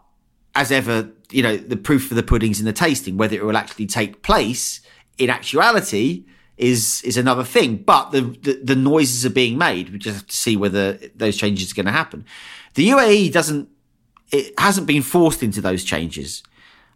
as 0.55 0.73
ever, 0.73 1.11
you 1.31 1.43
know 1.43 1.57
the 1.57 1.77
proof 1.77 2.07
for 2.07 2.15
the 2.15 2.23
pudding's 2.23 2.61
in 2.61 2.67
the 2.67 2.73
tasting. 2.73 3.17
Whether 3.17 3.37
it 3.37 3.45
will 3.45 3.57
actually 3.57 3.87
take 3.87 4.23
place 4.23 4.81
in 5.19 5.31
actuality 5.31 6.25
is 6.57 7.03
is 7.03 7.17
another 7.17 7.45
thing. 7.45 7.77
But 7.77 8.11
the 8.11 8.23
the, 8.23 8.61
the 8.63 8.77
noises 8.77 9.25
are 9.25 9.31
being 9.31 9.59
made. 9.59 9.91
We 9.91 9.99
just 9.99 10.17
have 10.17 10.27
to 10.27 10.37
see 10.37 10.57
whether 10.57 10.95
those 11.15 11.37
changes 11.37 11.73
are 11.73 11.75
going 11.75 11.87
to 11.87 11.93
happen. 11.93 12.25
The 12.75 12.89
UAE 12.91 13.33
doesn't. 13.33 13.69
It 14.31 14.59
hasn't 14.61 14.87
been 14.87 15.03
forced 15.03 15.43
into 15.43 15.61
those 15.61 15.85
changes, 15.85 16.43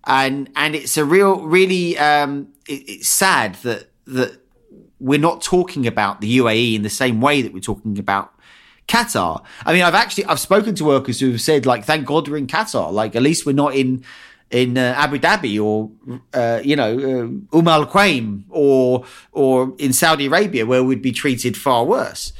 and 0.05 0.51
and 0.55 0.75
it's 0.75 0.97
a 0.99 1.05
real 1.05 1.47
really 1.47 1.97
um, 1.99 2.49
it, 2.69 2.89
it's 2.89 3.09
sad 3.09 3.55
that 3.63 3.89
that 4.07 4.42
we're 5.03 5.19
not 5.19 5.43
talking 5.43 5.87
about 5.87 6.21
the 6.21 6.39
UAE 6.39 6.77
in 6.77 6.83
the 6.83 6.91
same 6.91 7.21
way 7.21 7.43
that 7.43 7.53
we're 7.53 7.61
talking 7.61 7.99
about 7.99 8.33
Qatar. 8.87 9.43
I 9.67 9.73
mean, 9.73 9.83
I've 9.83 9.95
actually 9.95 10.25
I've 10.27 10.41
spoken 10.41 10.75
to 10.77 10.85
workers 10.85 11.21
who 11.21 11.33
have 11.33 11.41
said 11.41 11.67
like, 11.67 11.85
thank 11.85 12.07
God 12.07 12.29
we're 12.29 12.37
in 12.37 12.47
Qatar. 12.47 12.93
Like, 12.93 13.17
at 13.17 13.23
least 13.23 13.45
we're 13.45 13.53
not 13.53 13.75
in 13.75 14.05
in 14.51 14.79
uh, 14.79 14.95
Abu 14.97 15.19
Dhabi 15.19 15.63
or 15.63 15.91
uh, 16.35 16.61
you 16.63 16.77
know 16.77 16.99
uh, 16.99 17.59
Umm 17.59 17.69
Al 17.69 17.87
Quwaim 17.87 18.45
or 18.51 19.05
or 19.33 19.75
in 19.79 19.93
Saudi 19.93 20.27
Arabia 20.27 20.67
where 20.67 20.85
we'd 20.85 21.03
be 21.03 21.13
treated 21.13 21.57
far 21.57 21.85
worse. 21.85 22.33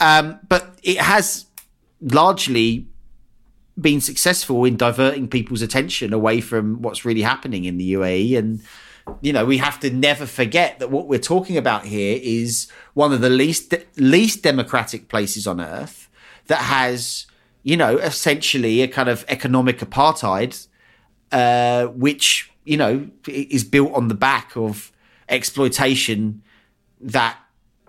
Um, 0.00 0.40
but 0.48 0.78
it 0.82 0.98
has 0.98 1.46
largely 2.00 2.86
been 3.80 4.00
successful 4.00 4.64
in 4.64 4.76
diverting 4.76 5.28
people's 5.28 5.62
attention 5.62 6.12
away 6.12 6.40
from 6.40 6.82
what's 6.82 7.04
really 7.04 7.22
happening 7.22 7.64
in 7.64 7.78
the 7.78 7.92
UAE 7.92 8.36
and 8.36 8.60
you 9.20 9.32
know, 9.32 9.44
we 9.44 9.58
have 9.58 9.80
to 9.80 9.90
never 9.90 10.26
forget 10.26 10.78
that 10.78 10.90
what 10.90 11.06
we're 11.06 11.18
talking 11.18 11.56
about 11.56 11.84
here 11.84 12.18
is 12.22 12.68
one 12.94 13.12
of 13.12 13.20
the 13.20 13.30
least 13.30 13.74
least 13.96 14.42
democratic 14.42 15.08
places 15.08 15.46
on 15.46 15.60
earth 15.60 16.08
that 16.46 16.60
has, 16.60 17.26
you 17.62 17.76
know, 17.76 17.96
essentially 17.98 18.82
a 18.82 18.88
kind 18.88 19.08
of 19.08 19.24
economic 19.28 19.78
apartheid, 19.78 20.66
uh, 21.32 21.86
which 21.86 22.50
you 22.64 22.76
know 22.76 23.08
is 23.26 23.64
built 23.64 23.92
on 23.92 24.08
the 24.08 24.14
back 24.14 24.56
of 24.56 24.92
exploitation 25.28 26.42
that 27.00 27.38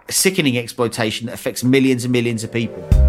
sickening 0.09 0.57
exploitation 0.57 1.27
that 1.27 1.33
affects 1.33 1.63
millions 1.63 2.03
and 2.03 2.11
millions 2.11 2.43
of 2.43 2.51
people. 2.51 3.08